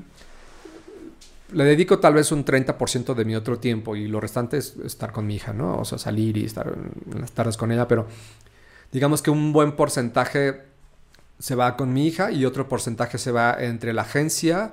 [1.53, 5.13] le dedico tal vez un 30% de mi otro tiempo y lo restante es estar
[5.13, 5.79] con mi hija, ¿no?
[5.79, 8.07] O sea, salir y estar en, las tardes con ella, pero
[8.93, 10.63] digamos que un buen porcentaje
[11.39, 14.73] se va con mi hija y otro porcentaje se va entre la agencia,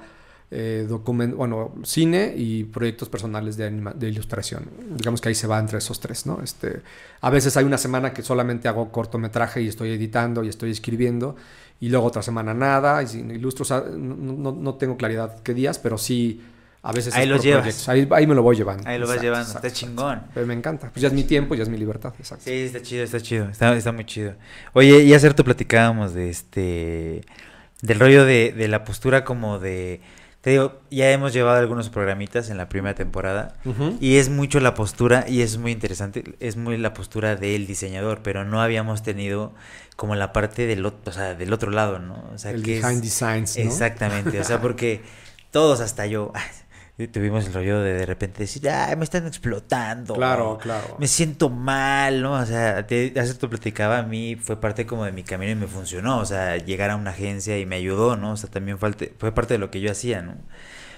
[0.51, 0.87] eh,
[1.35, 4.69] bueno, cine y proyectos personales de, de ilustración.
[4.97, 6.41] Digamos que ahí se va entre esos tres, ¿no?
[6.43, 6.81] Este,
[7.21, 11.35] a veces hay una semana que solamente hago cortometraje y estoy editando y estoy escribiendo
[11.79, 15.53] y luego otra semana nada y sin ilustro, o sea, no, no- tengo claridad qué
[15.53, 16.41] días, pero sí
[16.81, 17.89] a veces Ahí los llevas.
[17.89, 18.87] Ahí, ahí me lo voy llevando.
[18.87, 19.47] Ahí lo vas llevando.
[19.47, 20.21] exacto, está chingón.
[20.33, 20.89] Pero me encanta.
[20.91, 22.13] Pues ya es mi tiempo, ya es mi libertad.
[22.19, 22.43] Exacto.
[22.45, 23.49] Sí, está chido, está chido.
[23.49, 24.35] Está, está muy chido.
[24.73, 27.21] Oye, y hace rato platicábamos de este.
[27.81, 30.01] Del rollo de, de la postura como de.
[30.45, 33.55] Te digo, ya hemos llevado algunos programitas en la primera temporada.
[33.99, 38.19] Y es mucho la postura, y es muy interesante, es muy la postura del diseñador,
[38.21, 39.55] pero no habíamos tenido
[39.95, 42.23] como la parte del otro, o sea, del otro lado, ¿no?
[42.31, 43.63] O sea, el que es- behind designs, ¿no?
[43.63, 45.01] Exactamente, o sea, porque
[45.49, 46.31] todos hasta yo
[47.11, 50.13] tuvimos el rollo de de repente decir, ay, me están explotando.
[50.13, 50.95] Claro, claro.
[50.99, 52.33] Me siento mal, ¿no?
[52.33, 55.55] O sea, te, hace tú platicaba, a mí fue parte como de mi camino y
[55.55, 58.31] me funcionó, o sea, llegar a una agencia y me ayudó, ¿no?
[58.31, 60.35] O sea, también falte- fue parte de lo que yo hacía, ¿no?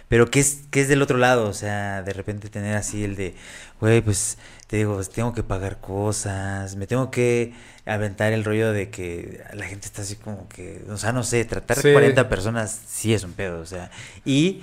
[0.07, 1.49] Pero ¿qué es, qué es del otro lado?
[1.49, 3.35] O sea, de repente tener así el de,
[3.81, 4.37] güey, pues
[4.67, 7.53] te digo, pues, tengo que pagar cosas, me tengo que
[7.85, 11.43] aventar el rollo de que la gente está así como que, o sea, no sé,
[11.43, 11.91] tratar Sí.
[11.91, 13.89] 40 personas sí es un pedo, o sea,
[14.23, 14.61] y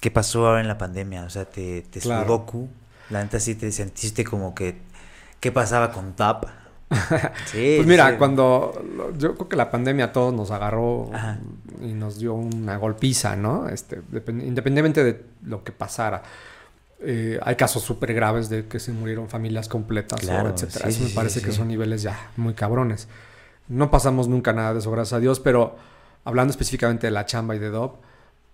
[0.00, 1.24] ¿qué pasó ahora en la pandemia?
[1.24, 2.24] O sea, te, te Claro.
[2.26, 2.68] sudoku,
[3.10, 4.78] la neta sí te sentiste como que,
[5.40, 6.44] ¿qué pasaba con TAP?
[7.46, 8.16] Sí, Pues mira, sí.
[8.18, 8.72] cuando
[9.18, 11.38] yo creo que la pandemia a todos nos agarró Ajá.
[11.82, 13.68] y nos dio una golpiza, ¿no?
[13.68, 16.22] Este, depend- independientemente de lo que pasara.
[17.00, 20.90] Eh, hay casos súper graves de que se murieron familias completas, o Claro, etcétera.
[20.90, 23.06] sí, Eso me parece que son niveles ya muy cabrones.
[23.68, 25.76] No pasamos nunca nada de eso, gracias a Dios, pero
[26.24, 28.00] hablando específicamente de la chamba y de DOP,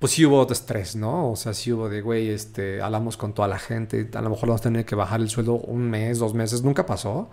[0.04, 1.30] pues sí hubo estrés, ¿no?
[1.30, 4.50] O sea, sí hubo de, güey, este, hablamos con toda la gente, a lo mejor
[4.50, 7.30] vamos a tener que bajar el sueldo un mes, dos meses, nunca pasó.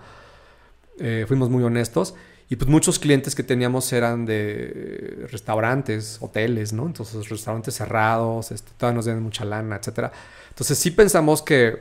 [0.97, 2.13] Eh, fuimos muy honestos.
[2.47, 6.85] Y pues muchos clientes que teníamos eran de restaurantes, hoteles, ¿no?
[6.85, 10.09] Entonces restaurantes cerrados, este, todavía nos deben mucha lana, etcétera.
[10.47, 11.77] Entonces sí pensamos que,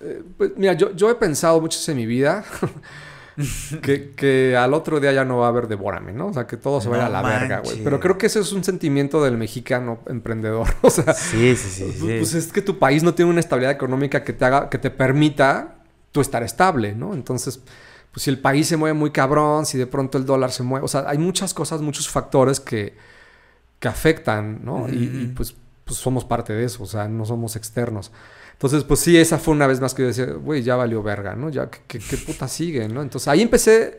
[0.00, 2.44] eh, pues, mira, yo, yo he pensado mucho en mi vida
[3.82, 6.28] que, que al otro día ya no va a haber devórame, ¿no?
[6.28, 7.82] O sea, que todo se va a ir a la verga, güey.
[7.84, 10.68] Pero creo que ese es un sentimiento del mexicano emprendedor.
[10.82, 12.16] O sea, Sí, sí, sí, sí.
[12.18, 14.90] pues es que tu país no tiene una estabilidad económica que te haga, que te
[14.90, 15.76] permita
[16.12, 17.12] tú estar estable, ¿no?
[17.12, 17.60] Entonces,
[18.12, 20.84] pues si el país se mueve muy cabrón, si de pronto el dólar se mueve,
[20.84, 22.94] o sea, hay muchas cosas, muchos factores que,
[23.78, 24.88] que afectan, ¿no?
[24.88, 28.12] Y, pues, pues somos parte de eso, o sea, no somos externos.
[28.56, 31.34] Entonces, pues sí, esa fue una vez más que yo decía, güey, ya valió verga,
[31.36, 31.50] ¿no?
[31.50, 33.02] Ya, ¿qué, qué, qué puta sigue, ¿no?
[33.02, 33.98] Entonces ahí empecé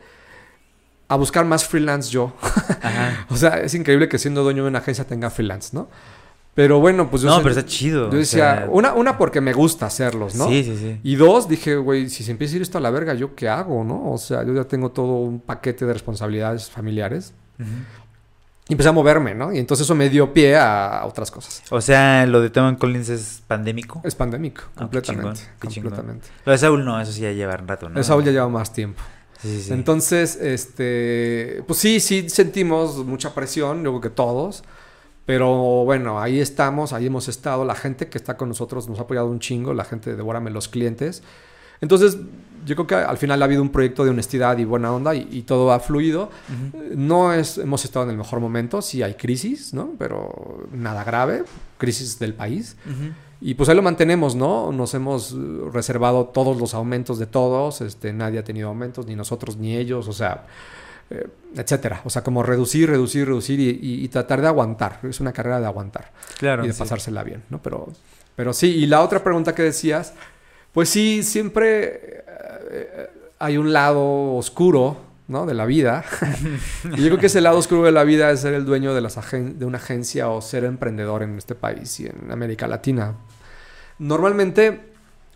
[1.07, 2.33] a buscar más freelance yo.
[2.81, 3.27] Ajá.
[3.29, 5.89] o sea, es increíble que siendo dueño de una agencia tenga freelance, ¿no?
[6.55, 7.29] Pero bueno, pues yo...
[7.29, 8.09] No, sé- pero está chido.
[8.09, 10.47] yo decía, sea, una, una porque me gusta hacerlos, ¿no?
[10.47, 10.99] Sí, sí, sí.
[11.03, 13.47] Y dos, dije, güey, si se empieza a ir esto a la verga, ¿yo qué
[13.47, 14.11] hago, no?
[14.11, 17.35] O sea, yo ya tengo todo un paquete de responsabilidades familiares.
[17.59, 17.69] Ujú.
[18.69, 19.53] Y empecé a moverme, ¿no?
[19.53, 21.63] Y entonces eso me dio pie a otras cosas.
[21.69, 24.01] O sea, lo de Tom Collins es pandémico.
[24.03, 25.39] Es pandémico, Ah, completamente.
[25.39, 25.91] chingón, qué chingón.
[25.91, 26.27] completamente.
[26.45, 27.97] Lo de Saúl no, eso sí ya lleva un rato, ¿no?
[27.97, 29.01] El Saúl ya lleva más tiempo.
[29.41, 29.73] Sí, sí, sí.
[29.73, 34.63] Entonces, este, pues sí, sí sentimos mucha presión, yo creo que todos.
[35.25, 37.63] Pero bueno, ahí estamos, ahí hemos estado.
[37.65, 40.51] La gente que está con nosotros nos ha apoyado un chingo, la gente de Devórame,
[40.51, 41.21] los clientes.
[41.81, 42.17] Entonces,
[42.65, 45.27] yo creo que al final ha habido un proyecto de honestidad y buena onda y,
[45.31, 46.29] y todo ha fluido.
[46.95, 49.91] No es, hemos estado en el mejor momento, sí hay crisis, ¿no?
[49.97, 51.43] Pero nada grave,
[51.77, 52.75] crisis del país.
[53.39, 54.71] Y pues ahí lo mantenemos, ¿no?
[54.71, 55.35] Nos hemos
[55.71, 60.07] reservado todos los aumentos de todos, este, nadie ha tenido aumentos, ni nosotros ni ellos,
[60.07, 60.45] o sea,
[61.11, 62.01] eh, etcétera.
[62.03, 64.99] O sea, como reducir, reducir, reducir y, y- y tratar de aguantar.
[65.03, 66.65] Es una carrera de aguantar Claro.
[66.65, 66.79] y de sí.
[66.79, 67.61] pasársela bien, ¿no?
[67.61, 67.87] Pero,
[68.35, 70.13] pero sí, y la otra pregunta que decías,
[70.77, 72.23] pues sí, siempre
[72.69, 73.09] eh,
[73.39, 74.95] hay un lado oscuro,
[75.27, 75.47] ¿no?
[75.47, 76.05] De la vida.
[76.83, 79.01] y yo creo que ese lado oscuro de la vida es ser el dueño de,
[79.01, 83.15] las agen- de una agencia o ser emprendedor en este país y en América Latina.
[83.97, 84.79] Normalmente,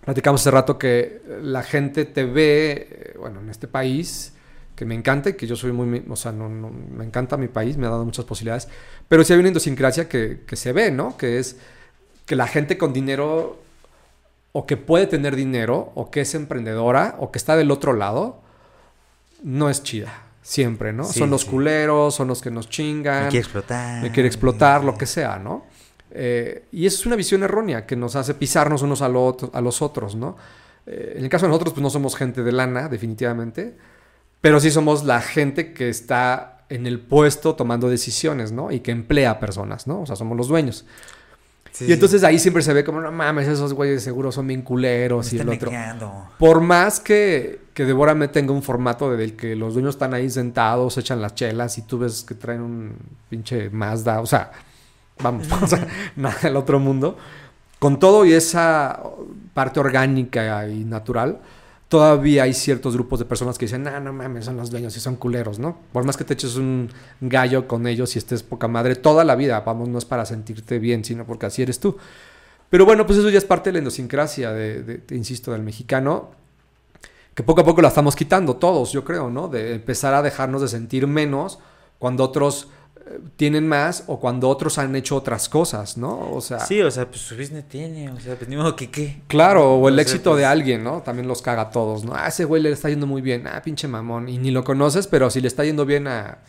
[0.05, 4.33] platicamos hace rato que la gente te ve, eh, bueno, en este país,
[4.75, 7.47] que me encanta y que yo soy muy, o sea, no, no- me encanta mi
[7.47, 8.67] país, me ha dado muchas posibilidades,
[9.07, 11.17] pero sí hay una idiosincrasia que, que se ve, ¿no?
[11.17, 11.57] Que es
[12.27, 13.59] que la gente con dinero
[14.53, 18.41] o que puede tener dinero o que es emprendedora o que está del otro lado,
[19.43, 21.05] no es chida, siempre, ¿no?
[21.05, 21.47] Sí, son los sí.
[21.49, 24.01] culeros, son los que nos chingan Me quiere explotar.
[24.03, 25.65] me quiere explotar, lo que sea, ¿no?
[26.11, 29.49] Eh, y eso es una visión errónea que nos hace pisarnos unos a, lo otro-
[29.53, 30.35] a los otros, ¿no?
[30.85, 33.77] Eh, en el caso de nosotros, pues no somos gente de lana, definitivamente,
[34.41, 38.71] pero sí somos la gente que está en el puesto tomando decisiones, ¿no?
[38.71, 40.01] Y que emplea personas, ¿no?
[40.01, 40.85] O sea, somos los dueños.
[41.71, 44.61] Sí, y entonces ahí siempre se ve como, no mames, esos güeyes seguro son bien
[44.61, 45.71] Me culeros y el otro.
[45.71, 46.27] negando.
[46.37, 50.29] Por más que, que Devórame tenga un formato de del que los dueños están ahí
[50.29, 52.95] sentados, echan las chelas y tú ves que traen un
[53.29, 54.51] pinche Mazda, o sea,
[55.21, 57.17] vamos, o sea, nada del otro mundo.
[57.79, 59.01] Con todo y esa
[59.53, 61.39] parte orgánica y natural,
[61.91, 65.01] todavía hay ciertos grupos de personas que dicen, no, no mames, son los dueños y
[65.01, 65.77] son culeros, ¿no?
[65.91, 66.89] Por más que te eches un
[67.19, 70.79] gallo con ellos y estés poca madre toda la vida, vamos, no es para sentirte
[70.79, 71.97] bien, sino porque así eres tú.
[72.69, 76.31] Pero bueno, pues eso ya es parte de la idiosincrasia, de, insisto, del mexicano,
[77.35, 79.49] que poco a poco la estamos quitando todos, yo creo, ¿no?
[79.49, 81.59] De empezar a dejarnos de sentir menos
[81.99, 82.69] cuando otros
[83.35, 86.31] tienen más o cuando otros han hecho otras cosas, ¿no?
[86.31, 88.89] O sea, Sí, o sea, pues su business tiene, o sea, pues ni modo que
[88.89, 89.21] qué.
[89.27, 91.01] claro, o el O sea, éxito de pues- alguien, ¿no?
[91.01, 92.13] También los caga a todos, ¿no?
[92.15, 95.07] Ah, ese güey le está yendo muy bien, ah, pinche mamón, y ni lo conoces,
[95.07, 96.39] pero si le está yendo bien a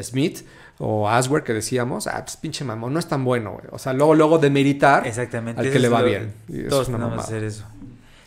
[0.00, 0.40] Smith
[0.78, 3.64] o Aswer que decíamos, ah, pues pinche mamón, no es tan bueno, güey.
[3.70, 5.60] O sea, luego, luego de meditar Exactamente.
[5.60, 6.32] al que le va bien.
[6.52, 7.64] Eso Todos tenemos que hacer eso.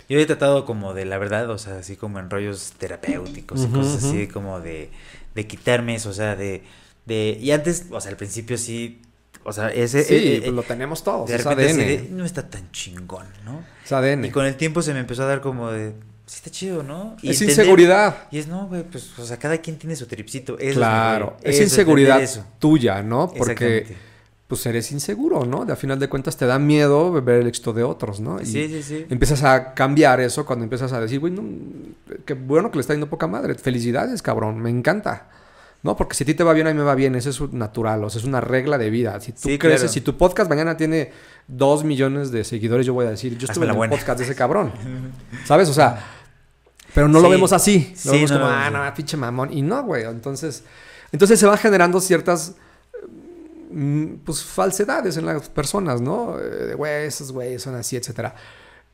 [0.10, 3.68] Yo he tratado como de la verdad, o sea, así como en rollos terapéuticos y
[3.68, 4.90] cosas así como de,
[5.36, 6.64] de quitarme eso, o sea, de,
[7.08, 7.38] de...
[7.42, 9.02] Y antes, o sea, al principio sí,
[9.44, 10.04] o sea, ese...
[10.04, 11.78] Sí, eh, eh, pues lo tenemos todos, de es ADN.
[11.78, 13.64] de, no está tan chingón, ¿no?
[13.86, 14.26] Es ADN.
[14.26, 15.94] Y con el tiempo se me empezó a dar como de,
[16.26, 17.16] sí está chido, ¿no?
[17.22, 18.16] Y Es entender- inseguridad.
[18.30, 20.60] Y es, no, güey, pues, o sea, cada quien tiene su tripcito.
[20.60, 22.46] Eso Claro, es, inseguridad eso.
[22.60, 23.32] tuya, ¿no?
[23.36, 24.06] Porque
[24.50, 25.66] pues eres inseguro, ¿no?
[25.66, 28.40] De a final de cuentas te da miedo ver el éxito de otros, ¿no?
[28.42, 29.06] Y Sí, sí, sí.
[29.10, 31.44] empiezas a cambiar eso cuando empiezas a decir, güey, no,
[32.26, 33.56] qué bueno que le está yendo poca madre.
[33.56, 35.28] Felicidades, cabrón, me encanta.
[35.84, 35.96] ¿No?
[35.96, 37.16] Porque si a ti te va bien, a mí me va bien.
[37.16, 39.20] Eso es natural, o sea, es una regla de vida.
[39.22, 39.94] Si tú Sí, creces, claro.
[39.94, 41.12] si tu podcast mañana tiene
[41.48, 43.92] dos millones de seguidores, yo voy a decir, yo estuve en el buena.
[43.96, 44.72] podcast de ese cabrón.
[45.46, 45.70] ¿Sabes?
[45.70, 46.04] O sea,
[46.94, 47.94] pero no lo vemos así.
[48.06, 48.94] Lo Sí, vemos no, como, ah, no.
[48.96, 49.54] pinche mamón.
[49.54, 50.04] Y no, güey.
[50.06, 50.64] Entonces,
[51.12, 52.56] entonces se van generando ciertas
[53.72, 56.40] mm, pues falsedades en las personas, ¿no?
[56.40, 58.36] Eh, de, Güey, esos güeyes son así, etcétera.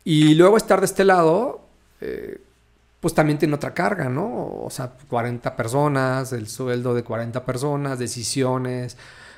[0.04, 1.66] Y luego estar de este lado,
[2.02, 2.42] eh,
[3.04, 4.62] pues también tiene otra carga, ¿no?
[4.64, 8.96] O sea, 40 personas, el sueldo de 40 personas, decisiones,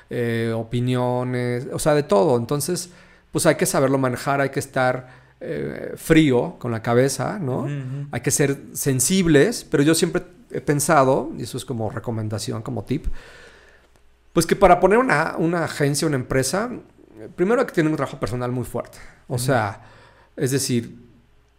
[0.08, 2.38] eh, opiniones, o sea, de todo.
[2.38, 2.90] Entonces,
[3.32, 5.08] pues hay que saberlo manejar, hay que estar
[5.40, 7.66] eh, frío con la cabeza, ¿no?
[8.12, 12.84] Hay que ser sensibles, pero yo siempre he pensado, y eso es como recomendación, como
[12.84, 13.06] tip,
[14.32, 16.70] pues que para poner una, una agencia, una empresa,
[17.18, 18.98] eh, primero hay que tener un trabajo personal muy fuerte.
[19.26, 19.82] O sea,
[20.36, 21.05] es decir,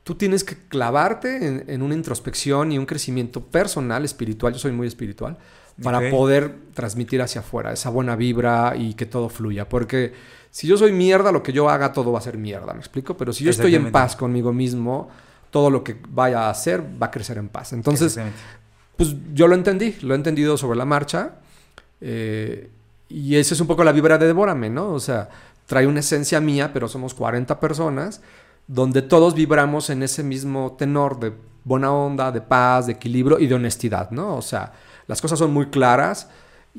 [0.08, 4.72] tú tienes que clavarte en, en una introspección y un crecimiento personal, espiritual, yo soy
[4.72, 5.38] muy espiritual,
[5.84, 9.68] para poder transmitir hacia afuera esa buena vibra y que todo fluya.
[9.68, 10.14] Porque
[10.49, 13.18] si yo soy mierda, lo que yo haga, todo va a ser mierda, ¿me explico?
[13.18, 15.10] Pero si yo estoy en paz conmigo mismo,
[15.51, 17.74] todo lo que vaya a hacer va a crecer en paz.
[17.74, 18.18] Entonces,
[18.95, 21.34] pues yo lo entendí, lo he entendido sobre la marcha.
[21.99, 22.70] eh,
[23.10, 24.91] y esa es un poco la vibra de Devórame, ¿no?
[24.91, 25.30] O sea,
[25.66, 28.22] trae una esencia mía, pero somos 40 personas,
[28.68, 33.47] donde todos vibramos en ese mismo tenor de buena onda, de paz, de equilibrio y
[33.47, 34.36] de honestidad, ¿no?
[34.36, 34.74] O sea,
[35.07, 36.30] las cosas son muy claras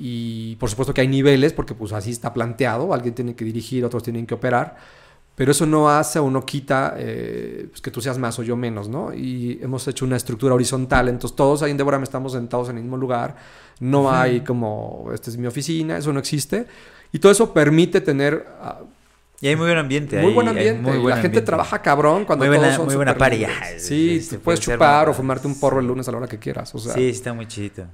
[0.01, 3.85] Y por supuesto que hay niveles, porque pues así está planteado, alguien tiene que dirigir,
[3.85, 4.77] otros tienen que operar,
[5.35, 8.57] pero eso no hace o no quita eh, pues, que tú seas más o yo
[8.57, 9.13] menos, ¿no?
[9.13, 12.83] Y hemos hecho una estructura horizontal, entonces todos ahí en Deborah estamos sentados en el
[12.85, 13.37] mismo lugar,
[13.81, 16.67] no hay como, esta es mi oficina, eso no existe,
[17.13, 18.47] y todo eso permite tener...
[18.61, 18.81] ah,
[19.41, 20.21] Y hay muy buen ambiente.
[20.21, 20.83] muy buen hay ambiente.
[20.83, 23.17] muy y buen la gente trabaja cabrón cuando Muy buena- todos son muy buena.
[23.19, 26.39] Ah, Sí, te puedes chupar o fumarte un porro el lunes a la hora que
[26.39, 26.75] quieras.
[26.75, 27.85] O sea, Sí, está muy chidito.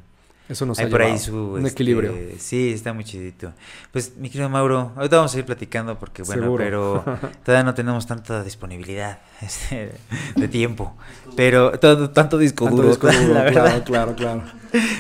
[0.49, 1.37] eso nos Hay ha por ahí su...
[1.37, 2.15] un este, equilibrio.
[2.39, 3.53] Sí, está muy chidito.
[3.93, 6.65] Pues, mi querido Mauro, ahorita vamos a ir platicando porque, bueno, Seguro.
[6.65, 7.05] pero
[7.45, 9.93] todavía no tenemos tanta disponibilidad este,
[10.37, 10.97] de tiempo.
[11.37, 13.83] Pero tanto disco Tanto duro, disco duro, la verdad.
[13.85, 14.43] claro, claro, claro.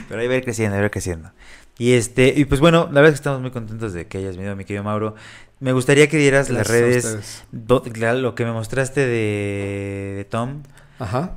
[0.08, 1.30] Pero ahí va a ir creciendo, ahí va a ir creciendo.
[1.78, 4.36] Y este, y pues bueno, la verdad es que estamos muy contentos de que hayas
[4.36, 5.14] venido, mi querido Mauro.
[5.60, 7.82] Me gustaría que dieras las Gracias redes, do-
[8.20, 10.62] lo que me mostraste de, de Tom,
[10.98, 11.32] Ajá.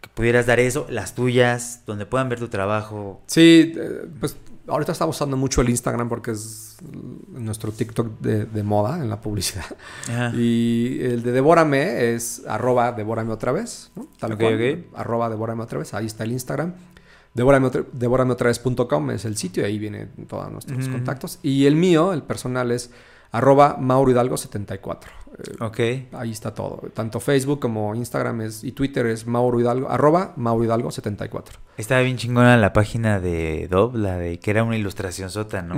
[0.00, 3.20] que pudieras dar eso, las tuyas, donde puedan ver tu trabajo.
[3.26, 4.36] Sí, eh, pues
[4.66, 6.76] ahorita estamos usando mucho el Instagram porque es
[7.28, 9.64] nuestro TikTok de, de moda en la publicidad.
[10.08, 10.32] Ajá.
[10.34, 14.08] Y el de Devórame es arroba devórame otra vez, ¿no?
[14.18, 14.54] Tal Ok, cual.
[14.54, 14.96] ok.
[14.98, 15.94] Arroba devórame otra vez.
[15.94, 16.74] Ahí está el Instagram.
[17.34, 18.50] Devórame otra,
[19.10, 21.38] es el sitio y ahí vienen todos nuestros contactos.
[21.42, 22.90] Y el mío, el personal, es
[23.32, 25.10] arroba Mauro Hidalgo 74.
[25.10, 25.80] Eh, Ok.
[26.12, 26.82] Ahí está todo.
[26.94, 31.58] Tanto Facebook como Instagram es, y Twitter es Mauro Hidalgo, arroba Mauro Hidalgo 74.
[31.78, 35.74] Estaba bien chingona la página de Dob, la de que era una ilustración sota, ¿no?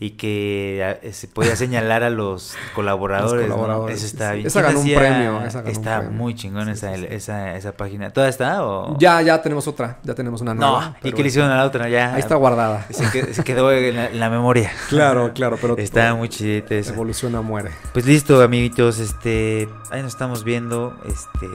[0.00, 3.46] Y que ah, se podía señalar a los colaboradores.
[3.46, 4.36] Los Eso está sí.
[4.36, 4.46] bien.
[4.46, 6.16] Esa ¿Quién ganó un premio, esa ganó un está premio.
[6.18, 7.06] muy chingona Sí, esa, sí.
[7.10, 8.10] Esa, esa página.
[8.10, 8.96] ¿Toda está o...?
[8.98, 10.96] Ya, ya tenemos otra, ya tenemos una nueva.
[11.02, 11.86] No, ¿y qué le hicieron a la otra?
[11.90, 12.14] Ya.
[12.14, 12.86] Ahí está guardada.
[12.88, 14.72] Se quedó, se quedó en, la, en la memoria.
[14.88, 16.92] Claro, claro, pero Está muy chidita esa.
[16.92, 17.72] evoluciona, muere.
[17.92, 21.48] Pues listo, amiguitos, este, ahí nos estamos viendo, este,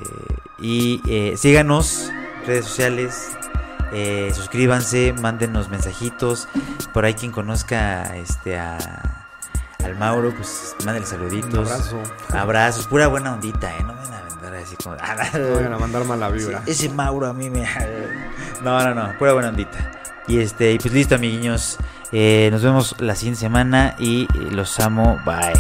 [0.59, 2.11] y eh, síganos,
[2.45, 3.29] redes sociales,
[3.93, 6.47] eh, suscríbanse, mándenos mensajitos,
[6.93, 9.27] por ahí quien conozca, este, a,
[9.83, 12.03] al Mauro, pues mándale saluditos, Un abrazo.
[12.33, 14.95] abrazos, pura buena ondita, eh, no me van a vender así como,
[15.33, 16.63] No vayan a mandar mala vibra.
[16.65, 17.67] ese Mauro a mí me,
[18.63, 19.91] no, no, no, pura buena ondita,
[20.27, 21.77] y este, y pues listo, amiguiños,
[22.17, 25.51] eh, nos vemos la siguiente semana y eh, los amo, bye.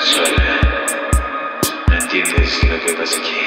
[0.00, 0.60] Suena.
[1.86, 3.37] ¿No entiendes lo que pasa aquí?